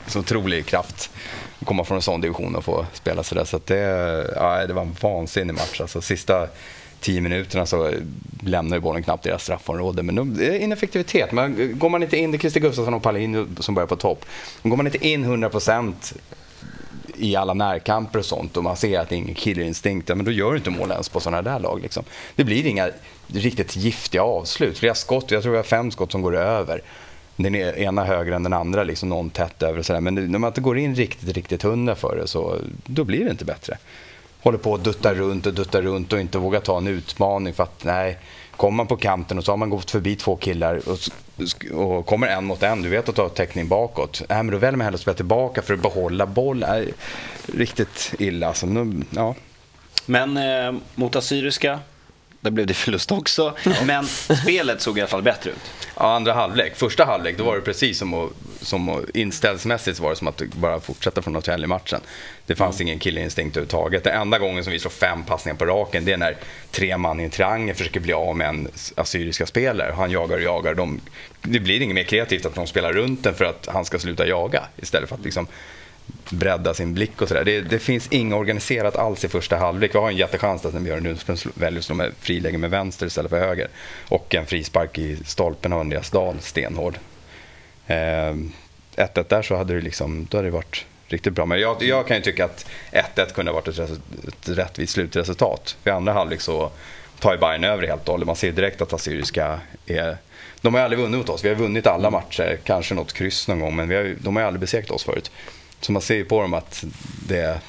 så 0.06 0.18
otrolig 0.18 0.66
kraft 0.66 1.10
att 1.60 1.66
komma 1.66 1.84
från 1.84 1.96
en 1.96 2.02
sån 2.02 2.20
division 2.20 2.56
och 2.56 2.64
få 2.64 2.86
spela 2.92 3.22
sådär. 3.22 3.44
Så, 3.44 3.58
så 3.58 3.60
det, 3.66 4.32
ja, 4.36 4.66
det 4.66 4.72
var 4.72 4.82
en 4.82 4.96
vansinnig 5.00 5.54
match. 5.54 5.80
Alltså, 5.80 6.00
sista 6.00 6.48
tio 7.02 7.20
minuterna 7.20 7.66
så 7.66 7.90
lämnar 8.40 8.76
ju 8.76 8.80
bollen 8.80 9.02
knappt 9.02 9.24
deras 9.24 9.42
straffområde. 9.42 10.02
Men 10.02 10.34
det 10.34 10.46
är 10.46 10.58
ineffektivitet. 10.58 11.32
Men 11.32 11.78
går 11.78 11.88
man 11.88 12.02
inte 12.02 12.16
in, 12.16 12.30
det 12.30 12.36
är 12.36 12.38
Christer 12.38 12.60
Gustafsson 12.60 12.94
och 12.94 13.02
Paulin 13.02 13.56
som 13.60 13.74
börjar 13.74 13.86
på 13.86 13.96
topp. 13.96 14.24
Går 14.62 14.76
man 14.76 14.86
inte 14.86 15.06
in 15.06 15.24
100% 15.24 16.14
i 17.16 17.36
alla 17.36 17.54
närkamper 17.54 18.18
och 18.18 18.24
sånt 18.24 18.56
och 18.56 18.64
man 18.64 18.76
ser 18.76 19.00
att 19.00 19.08
det 19.08 19.14
är 19.14 19.16
ingen 19.16 19.34
killerinstinkt, 19.34 20.08
men 20.08 20.24
då 20.24 20.30
gör 20.30 20.50
du 20.50 20.56
inte 20.56 20.70
mål 20.70 20.90
ens 20.90 21.08
på 21.08 21.20
sådana 21.20 21.42
där 21.42 21.58
lag. 21.58 21.80
Liksom. 21.82 22.04
Det 22.36 22.44
blir 22.44 22.66
inga 22.66 22.90
riktigt 23.26 23.76
giftiga 23.76 24.22
avslut. 24.22 24.78
Flera 24.78 24.94
skott, 24.94 25.30
jag 25.30 25.42
tror 25.42 25.52
vi 25.52 25.56
har 25.56 25.64
fem 25.64 25.90
skott 25.90 26.12
som 26.12 26.22
går 26.22 26.36
över. 26.36 26.82
Den 27.36 27.54
e- 27.54 27.74
ena 27.76 28.04
högre 28.04 28.36
än 28.36 28.42
den 28.42 28.52
andra, 28.52 28.84
liksom 28.84 29.08
någon 29.08 29.30
tätt 29.30 29.62
över 29.62 29.78
och 29.78 29.86
sådär. 29.86 30.00
Men 30.00 30.14
när 30.14 30.38
man 30.38 30.48
inte 30.48 30.60
går 30.60 30.78
in 30.78 30.94
riktigt, 30.94 31.36
riktigt 31.36 31.62
hundra 31.62 31.94
för 31.94 32.16
det, 32.16 32.26
så 32.26 32.58
då 32.86 33.04
blir 33.04 33.24
det 33.24 33.30
inte 33.30 33.44
bättre 33.44 33.78
håller 34.42 34.58
på 34.58 34.74
att 34.74 34.84
dutta 34.84 35.14
runt 35.14 35.46
och 35.46 35.54
dutta 35.54 35.82
runt 35.82 36.12
och 36.12 36.20
inte 36.20 36.38
vågar 36.38 36.60
ta 36.60 36.78
en 36.78 36.86
utmaning 36.86 37.54
för 37.54 37.62
att 37.62 37.84
nej, 37.84 38.18
kommer 38.56 38.76
man 38.76 38.86
på 38.86 38.96
kanten 38.96 39.38
och 39.38 39.44
så 39.44 39.52
har 39.52 39.56
man 39.56 39.70
gått 39.70 39.90
förbi 39.90 40.16
två 40.16 40.36
killar 40.36 40.80
och, 40.88 40.98
och 41.78 42.06
kommer 42.06 42.26
en 42.26 42.44
mot 42.44 42.62
en, 42.62 42.82
du 42.82 42.88
vet 42.88 43.08
att 43.08 43.16
du 43.16 43.22
har 43.22 43.28
täckning 43.28 43.68
bakåt. 43.68 44.22
Nej, 44.28 44.42
men 44.42 44.52
då 44.52 44.58
väljer 44.58 44.76
man 44.76 44.84
hellre 44.84 44.94
att 44.94 45.00
spela 45.00 45.14
tillbaka 45.14 45.62
för 45.62 45.74
att 45.74 45.82
behålla 45.82 46.26
boll. 46.26 46.64
riktigt 47.46 48.14
illa. 48.18 48.48
Alltså, 48.48 48.66
nu, 48.66 49.04
ja. 49.10 49.34
Men 50.06 50.36
eh, 50.36 50.80
mot 50.94 51.16
Assyriska, 51.16 51.80
där 52.42 52.50
blev 52.50 52.66
det 52.66 52.74
förlust 52.74 53.12
också. 53.12 53.54
Men 53.84 54.06
spelet 54.06 54.80
såg 54.80 54.98
i 54.98 55.00
alla 55.00 55.08
fall 55.08 55.22
bättre 55.22 55.50
ut. 55.50 55.70
Ja, 55.96 56.14
andra 56.14 56.32
halvlek. 56.32 56.76
Första 56.76 57.04
halvlek, 57.04 57.38
då 57.38 57.44
var 57.44 57.56
det 57.56 57.62
precis 57.62 57.98
som 57.98 58.14
att, 58.14 58.30
som 58.60 58.88
att 58.88 59.10
inställsmässigt 59.14 60.00
var 60.00 60.10
det 60.10 60.16
som 60.16 60.28
att 60.28 60.42
bara 60.42 60.80
fortsätta 60.80 61.22
från 61.22 61.32
Norrtälje-matchen. 61.32 62.00
Det 62.46 62.54
fanns 62.54 62.76
mm. 62.76 62.88
ingen 62.88 62.98
killinstinkt 62.98 63.56
överhuvudtaget. 63.56 64.04
Den 64.04 64.20
enda 64.20 64.38
gången 64.38 64.64
som 64.64 64.72
vi 64.72 64.78
slår 64.78 64.90
fem 64.90 65.24
passningar 65.24 65.56
på 65.56 65.64
raken, 65.64 66.04
det 66.04 66.12
är 66.12 66.16
när 66.16 66.36
tre 66.70 66.96
man 66.96 67.20
i 67.20 67.24
en 67.24 67.30
triangel 67.30 67.74
försöker 67.76 68.00
bli 68.00 68.12
av 68.12 68.36
med 68.36 68.48
en 68.48 68.68
assyriska 68.94 69.46
spelare. 69.46 69.92
Han 69.96 70.10
jagar 70.10 70.36
och 70.36 70.42
jagar. 70.42 70.74
De, 70.74 71.00
det 71.42 71.60
blir 71.60 71.80
inget 71.80 71.94
mer 71.94 72.04
kreativt 72.04 72.46
att 72.46 72.54
de 72.54 72.66
spelar 72.66 72.92
runt 72.92 73.24
den 73.24 73.34
för 73.34 73.44
att 73.44 73.68
han 73.72 73.84
ska 73.84 73.98
sluta 73.98 74.26
jaga. 74.26 74.62
Istället 74.76 75.08
för 75.08 75.16
att 75.16 75.24
liksom 75.24 75.46
bredda 76.30 76.74
sin 76.74 76.94
blick 76.94 77.22
och 77.22 77.28
sådär. 77.28 77.44
Det, 77.44 77.60
det, 77.60 77.78
finns 77.78 78.08
inget 78.08 78.36
organiserat 78.36 78.96
alls 78.96 79.24
i 79.24 79.28
första 79.28 79.56
halvlek. 79.56 79.94
Vi 79.94 79.98
har 79.98 80.08
en 80.08 80.16
jättechans 80.16 80.64
att 80.64 80.74
Björn 80.74 81.02
Lundström 81.02 81.36
väljer 81.54 81.78
att 81.78 81.84
slå 81.84 81.94
med 81.94 82.12
friläge 82.20 82.58
med 82.58 82.70
vänster 82.70 83.06
istället 83.06 83.30
för 83.30 83.40
höger. 83.40 83.68
Och 84.08 84.34
en 84.34 84.46
frispark 84.46 84.98
i 84.98 85.16
stolpen 85.24 85.72
av 85.72 85.80
Andreas 85.80 86.10
Dahl, 86.10 86.40
stenhård. 86.40 86.98
1-1 87.86 88.50
eh, 88.96 89.24
där 89.28 89.42
så 89.42 89.56
hade 89.56 89.74
det, 89.74 89.80
liksom, 89.80 90.26
då 90.30 90.38
hade 90.38 90.48
det 90.48 90.52
varit 90.52 90.86
riktigt 91.06 91.32
bra. 91.32 91.46
Men 91.46 91.60
jag, 91.60 91.82
jag 91.82 92.06
kan 92.06 92.16
ju 92.16 92.22
tycka 92.22 92.44
att 92.44 92.66
1-1 92.92 93.34
kunde 93.34 93.50
ha 93.52 93.60
varit 93.60 93.68
ett, 93.68 93.90
ett 94.28 94.48
rättvist 94.48 94.92
slutresultat. 94.92 95.76
I 95.84 95.90
andra 95.90 96.12
halvlek 96.12 96.40
så 96.40 96.70
tar 97.18 97.32
ju 97.32 97.38
Bayern 97.38 97.64
över 97.64 97.86
helt 97.86 98.08
och 98.08 98.12
hållet. 98.12 98.26
Man 98.26 98.36
ser 98.36 98.52
direkt 98.52 98.82
att 98.82 98.92
Assyriska 98.92 99.60
är... 99.86 100.16
De 100.60 100.74
har 100.74 100.80
ju 100.80 100.84
aldrig 100.84 101.00
vunnit 101.00 101.18
mot 101.18 101.28
oss. 101.28 101.44
Vi 101.44 101.48
har 101.48 101.56
vunnit 101.56 101.86
alla 101.86 102.10
matcher, 102.10 102.58
kanske 102.64 102.94
något 102.94 103.12
kryss 103.12 103.48
någon 103.48 103.60
gång, 103.60 103.76
men 103.76 103.88
vi 103.88 103.96
har, 103.96 104.14
de 104.18 104.36
har 104.36 104.42
ju 104.42 104.46
aldrig 104.46 104.60
besegrat 104.60 104.90
oss 104.90 105.04
förut. 105.04 105.30
Så 105.82 105.92
man 105.92 106.02
ser 106.02 106.14
ju 106.14 106.24
på 106.24 106.42
dem 106.42 106.54
att 106.54 106.84
det, 107.26 107.60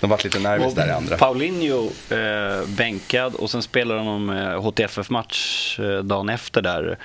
de 0.00 0.10
varit 0.10 0.24
lite 0.24 0.38
nervösa 0.38 0.80
där 0.80 0.88
i 0.88 0.90
andra. 0.90 1.16
Paulinho 1.16 1.90
eh, 2.10 2.68
bänkad 2.68 3.34
och 3.34 3.50
sen 3.50 3.62
spelar 3.62 3.96
de 3.96 4.28
HTFF-match 4.62 5.78
eh, 5.80 5.98
dagen 5.98 6.28
efter 6.28 6.62
där. 6.62 6.98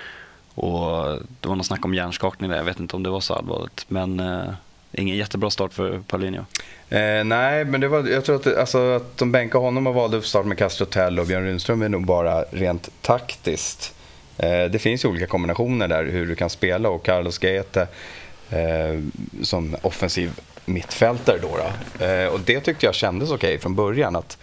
Och 0.54 1.20
det 1.42 1.48
var 1.48 1.56
någon 1.56 1.64
snack 1.64 1.86
om 1.86 1.94
hjärnskakning 1.94 2.50
där, 2.50 2.58
jag 2.58 2.64
vet 2.64 2.80
inte 2.80 2.96
om 2.96 3.04
det 3.04 3.10
var 3.10 3.20
så 3.20 3.34
allvarligt. 3.34 3.86
Men 3.88 4.20
eh, 4.20 4.54
ingen 4.92 5.18
jättebra 5.18 5.50
start 5.50 5.74
för 5.74 6.00
Paulinho. 6.08 6.46
Eh, 6.90 7.24
nej, 7.24 7.66
men 7.66 7.82
det 7.82 7.88
var, 7.88 8.08
jag 8.08 8.26
tror 8.26 8.36
att, 8.36 8.58
alltså, 8.58 8.96
att 8.96 9.18
de 9.18 9.32
bänkade 9.32 9.64
honom 9.64 9.88
och 9.88 9.94
valde 9.94 10.18
att 10.18 10.26
starta 10.26 10.48
med 10.48 10.58
Castrotell 10.58 11.20
och 11.20 11.28
Björn 11.28 11.44
Rundström 11.46 11.82
är 11.82 11.90
nog 11.90 12.06
bara 12.06 12.42
rent 12.42 12.90
taktiskt. 13.02 13.96
Eh, 14.38 14.66
det 14.72 14.80
finns 14.80 15.06
ju 15.06 15.10
olika 15.10 15.28
kombinationer 15.28 15.88
där 15.88 16.06
hur 16.06 16.26
du 16.26 16.36
kan 16.36 16.50
spela 16.50 16.90
och 16.90 17.06
Carlos 17.06 17.38
Gaete 17.38 17.88
eh, 18.50 19.02
som 19.44 19.76
offensiv 19.82 20.32
mittfältare 20.66 21.38
då. 21.38 21.58
då. 21.58 22.06
Eh, 22.06 22.28
och 22.28 22.40
det 22.40 22.60
tyckte 22.60 22.86
jag 22.86 22.96
kändes 22.96 23.30
okej 23.30 23.50
okay 23.50 23.60
från 23.60 23.76
början. 23.76 24.16
att 24.16 24.38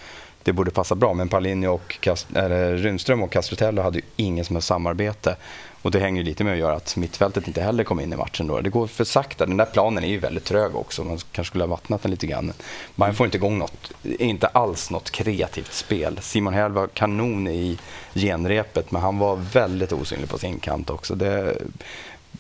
det 0.44 0.52
borde 0.52 0.70
passa 0.70 0.94
bra. 0.94 1.14
Men 1.14 1.28
Paulinho 1.28 1.75
och 1.75 1.99
Kast 2.00 2.26
eller 2.37 2.76
Rundström 2.76 3.23
och 3.23 3.32
Castrotello 3.32 3.82
hade 3.82 3.99
ju 3.99 4.04
ingen 4.16 4.44
som 4.44 4.56
helst 4.56 4.68
samarbete. 4.68 5.37
Och 5.82 5.90
det 5.90 6.00
hänger 6.00 6.23
lite 6.23 6.44
med 6.44 6.52
att 6.52 6.58
göra 6.58 6.75
att 6.75 6.96
mittfältet 6.96 7.46
inte 7.46 7.62
heller 7.62 7.84
kom 7.84 8.00
in 8.00 8.12
i 8.12 8.16
matchen 8.16 8.46
då. 8.46 8.61
Det 8.61 8.70
går 8.70 8.87
för 8.87 9.04
sakta. 9.04 9.46
Den 9.46 9.56
där 9.56 9.64
planen 9.64 10.04
är 10.04 10.08
ju 10.08 10.18
väldigt 10.18 10.44
trög 10.44 10.76
också. 10.76 11.04
Man 11.04 11.18
kanske 11.32 11.50
skulle 11.50 11.64
ha 11.64 11.68
vattnat 11.68 12.02
den 12.02 12.11
lite 12.11 12.26
grann. 12.26 12.52
Man 12.94 13.14
får 13.14 13.26
inte 13.26 13.37
igång 13.37 13.58
något, 13.58 13.92
inte 14.02 14.46
alls 14.46 14.90
något 14.90 15.11
kreativt 15.11 15.73
spel. 15.73 16.18
Simon 16.23 16.54
Häll 16.54 16.73
var 16.73 16.87
kanon 16.87 17.49
i 17.49 17.78
genrepet 18.14 18.90
men 18.90 19.02
han 19.02 19.18
var 19.18 19.37
väldigt 19.37 19.92
osynlig 19.92 20.28
på 20.28 20.38
sin 20.38 20.58
kant 20.58 20.90
också. 20.90 21.14
Det, 21.14 21.56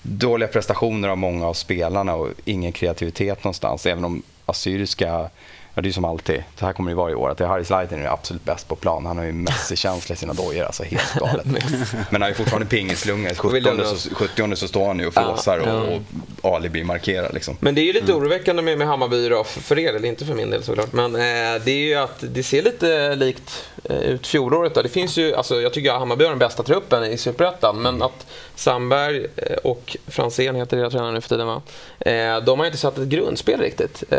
dåliga 0.02 0.48
prestationer 0.48 1.08
av 1.08 1.18
många 1.18 1.46
av 1.46 1.54
spelarna 1.54 2.14
och 2.14 2.28
ingen 2.44 2.72
kreativitet 2.72 3.44
någonstans. 3.44 3.86
Även 3.86 4.04
om 4.04 4.22
Assyriska 4.46 5.30
Ja, 5.74 5.82
det 5.82 5.88
är 5.88 5.92
som 5.92 6.04
alltid. 6.04 6.44
Så 6.58 6.66
här 6.66 6.72
kommer 6.72 6.90
det 6.90 6.96
vara 6.96 7.10
i 7.10 7.14
år. 7.14 7.30
Att 7.30 7.40
Harry 7.40 7.64
Slaiten 7.64 8.02
är 8.02 8.06
absolut 8.06 8.44
bäst 8.44 8.68
på 8.68 8.76
plan. 8.76 9.06
Han 9.06 9.18
har 9.18 9.24
ju 9.24 9.32
Messi-känsla 9.32 10.12
i 10.14 10.16
sina 10.16 10.32
dojor. 10.32 10.64
Alltså 10.64 10.82
helt 10.82 11.14
galet. 11.18 11.46
Men 11.46 12.06
han 12.10 12.22
har 12.22 12.28
ju 12.28 12.34
fortfarande 12.34 12.66
pingislunga. 12.66 13.34
70 13.34 13.96
så, 13.96 14.14
70 14.14 14.56
så 14.56 14.68
står 14.68 14.86
han 14.86 14.98
ju 14.98 15.06
och 15.06 15.14
flåsar 15.14 15.58
ja, 15.58 15.64
ja. 15.66 15.80
och, 15.80 16.02
och 16.50 16.56
Ali 16.56 16.68
blir 16.68 16.84
markerad. 16.84 17.34
Liksom. 17.34 17.56
Men 17.60 17.74
det 17.74 17.80
är 17.80 17.84
ju 17.84 17.92
lite 17.92 18.12
mm. 18.12 18.16
oroväckande 18.16 18.62
med, 18.62 18.78
med 18.78 18.86
Hammarby 18.86 19.28
då, 19.28 19.44
för 19.44 19.78
er 19.78 19.94
eller 19.94 20.08
inte 20.08 20.24
för 20.24 20.34
min 20.34 20.50
del 20.50 20.62
såklart. 20.62 20.92
Men 20.92 21.14
eh, 21.14 21.20
det 21.64 21.70
är 21.70 21.86
ju 21.86 21.94
att 21.94 22.18
det 22.20 22.42
ser 22.42 22.62
lite 22.62 23.14
likt 23.14 23.68
eh, 23.84 23.96
ut 23.96 24.26
fjolåret. 24.26 24.74
Då. 24.74 24.82
Det 24.82 24.88
finns 24.88 25.16
ju, 25.16 25.34
alltså, 25.34 25.60
jag 25.60 25.72
tycker 25.72 25.92
att 25.92 25.98
Hammarby 25.98 26.24
har 26.24 26.30
den 26.30 26.38
bästa 26.38 26.62
truppen 26.62 27.04
i 27.04 27.18
Superettan. 27.18 27.82
Men 27.82 28.02
att 28.02 28.26
Sandberg 28.54 29.26
eh, 29.36 29.56
och 29.56 29.96
Franzén 30.06 30.54
heter 30.54 30.76
deras 30.76 30.92
tränare 30.92 31.12
nu 31.12 31.20
för 31.20 31.28
tiden 31.28 31.46
va? 31.46 31.62
Eh, 32.00 32.40
de 32.40 32.58
har 32.58 32.66
inte 32.66 32.78
satt 32.78 32.98
ett 32.98 33.08
grundspel 33.08 33.60
riktigt 33.60 34.04
eh, 34.10 34.18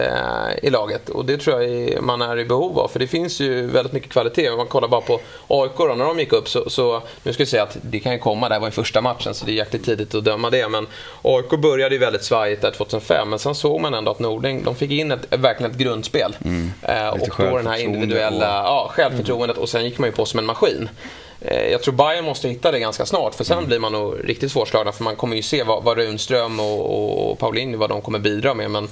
i 0.63 0.69
laget. 0.69 1.09
Och 1.09 1.25
det 1.25 1.38
tror 1.45 1.63
jag 1.63 2.03
man 2.03 2.21
är 2.21 2.39
i 2.39 2.45
behov 2.45 2.79
av. 2.79 2.87
För 2.87 2.99
det 2.99 3.07
finns 3.07 3.39
ju 3.39 3.67
väldigt 3.67 3.93
mycket 3.93 4.11
kvalitet. 4.11 4.49
Om 4.49 4.57
man 4.57 4.67
kollar 4.67 4.87
bara 4.87 5.01
på 5.01 5.19
AIK 5.47 5.77
då, 5.77 5.85
när 5.85 6.05
de 6.05 6.19
gick 6.19 6.33
upp 6.33 6.49
så, 6.49 6.69
så 6.69 7.01
nu 7.23 7.33
ska 7.33 7.43
vi 7.43 7.47
säga 7.47 7.63
att 7.63 7.77
det 7.81 7.99
kan 7.99 8.11
ju 8.13 8.19
komma, 8.19 8.49
det 8.49 8.55
här 8.55 8.59
var 8.59 8.67
ju 8.67 8.71
första 8.71 9.01
matchen 9.01 9.33
så 9.33 9.45
det 9.45 9.51
är 9.51 9.55
jäkligt 9.55 9.85
tidigt 9.85 10.15
att 10.15 10.23
döma 10.23 10.49
det. 10.49 10.69
Men 10.69 10.87
AIK 11.21 11.49
började 11.49 11.95
ju 11.95 11.99
väldigt 11.99 12.23
svajigt 12.23 12.61
där 12.61 12.71
2005 12.71 13.29
men 13.29 13.39
sen 13.39 13.55
såg 13.55 13.81
man 13.81 13.93
ändå 13.93 14.11
att 14.11 14.19
Nording, 14.19 14.63
de 14.63 14.75
fick 14.75 14.91
in 14.91 15.11
ett, 15.11 15.25
verkligen 15.29 15.71
ett 15.71 15.77
grundspel. 15.77 16.35
Mm. 16.45 16.71
Eh, 16.81 17.09
och 17.09 17.19
då 17.37 17.57
den 17.57 17.67
här 17.67 17.79
individuella 17.79 18.61
och... 18.61 18.67
ja, 18.67 18.91
självförtroendet 18.93 19.57
och 19.57 19.69
sen 19.69 19.85
gick 19.85 19.97
man 19.97 20.09
ju 20.09 20.15
på 20.15 20.25
som 20.25 20.39
en 20.39 20.45
maskin. 20.45 20.89
Eh, 21.41 21.71
jag 21.71 21.81
tror 21.81 21.93
Bayern 21.93 22.25
måste 22.25 22.49
hitta 22.49 22.71
det 22.71 22.79
ganska 22.79 23.05
snart 23.05 23.35
för 23.35 23.43
sen 23.43 23.57
mm. 23.57 23.67
blir 23.67 23.79
man 23.79 23.91
nog 23.91 24.15
riktigt 24.23 24.51
svårslagna 24.51 24.91
för 24.91 25.03
man 25.03 25.15
kommer 25.15 25.35
ju 25.35 25.41
se 25.41 25.63
vad, 25.63 25.83
vad 25.83 25.97
Runström 25.97 26.59
och, 26.59 27.31
och 27.31 27.39
Paulinho 27.39 27.77
vad 27.77 27.89
de 27.89 28.01
kommer 28.01 28.19
bidra 28.19 28.53
med. 28.53 28.71
Men 28.71 28.87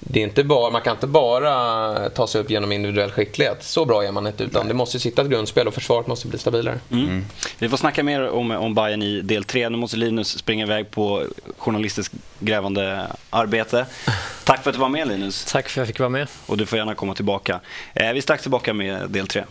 det 0.00 0.20
är 0.20 0.24
inte 0.24 0.44
bara, 0.44 0.70
man 0.70 0.82
kan 0.82 0.92
inte 0.92 1.06
bara 1.06 2.08
ta 2.08 2.26
sig 2.26 2.40
upp 2.40 2.50
genom 2.50 2.72
individuell 2.72 3.10
skicklighet. 3.10 3.62
Så 3.62 3.84
bra 3.84 4.04
är 4.04 4.12
man 4.12 4.26
inte. 4.26 4.44
Utan 4.44 4.68
det 4.68 4.74
måste 4.74 5.00
sitta 5.00 5.22
ett 5.22 5.28
grundspel 5.28 5.68
och 5.68 5.74
försvaret 5.74 6.06
måste 6.06 6.28
bli 6.28 6.38
stabilare. 6.38 6.80
Mm. 6.90 7.04
Mm. 7.04 7.24
Vi 7.58 7.68
får 7.68 7.76
snacka 7.76 8.02
mer 8.02 8.28
om, 8.28 8.50
om 8.50 8.74
Bayern 8.74 9.02
i 9.02 9.20
del 9.20 9.44
3. 9.44 9.68
Nu 9.68 9.76
måste 9.76 9.96
Linus 9.96 10.38
springa 10.38 10.64
iväg 10.64 10.90
på 10.90 11.24
journalistiskt 11.58 12.14
grävande 12.38 13.06
arbete. 13.30 13.86
Tack 14.44 14.62
för 14.62 14.70
att 14.70 14.74
du 14.74 14.80
var 14.80 14.88
med 14.88 15.08
Linus. 15.08 15.44
Tack 15.44 15.68
för 15.68 15.80
att 15.80 15.82
jag 15.82 15.86
fick 15.86 15.98
vara 15.98 16.08
med. 16.08 16.28
Och 16.46 16.56
du 16.56 16.66
får 16.66 16.78
gärna 16.78 16.94
komma 16.94 17.14
tillbaka. 17.14 17.60
Eh, 17.94 18.12
vi 18.12 18.18
är 18.18 18.22
strax 18.22 18.42
tillbaka 18.42 18.74
med 18.74 19.10
del 19.10 19.26
3. 19.26 19.44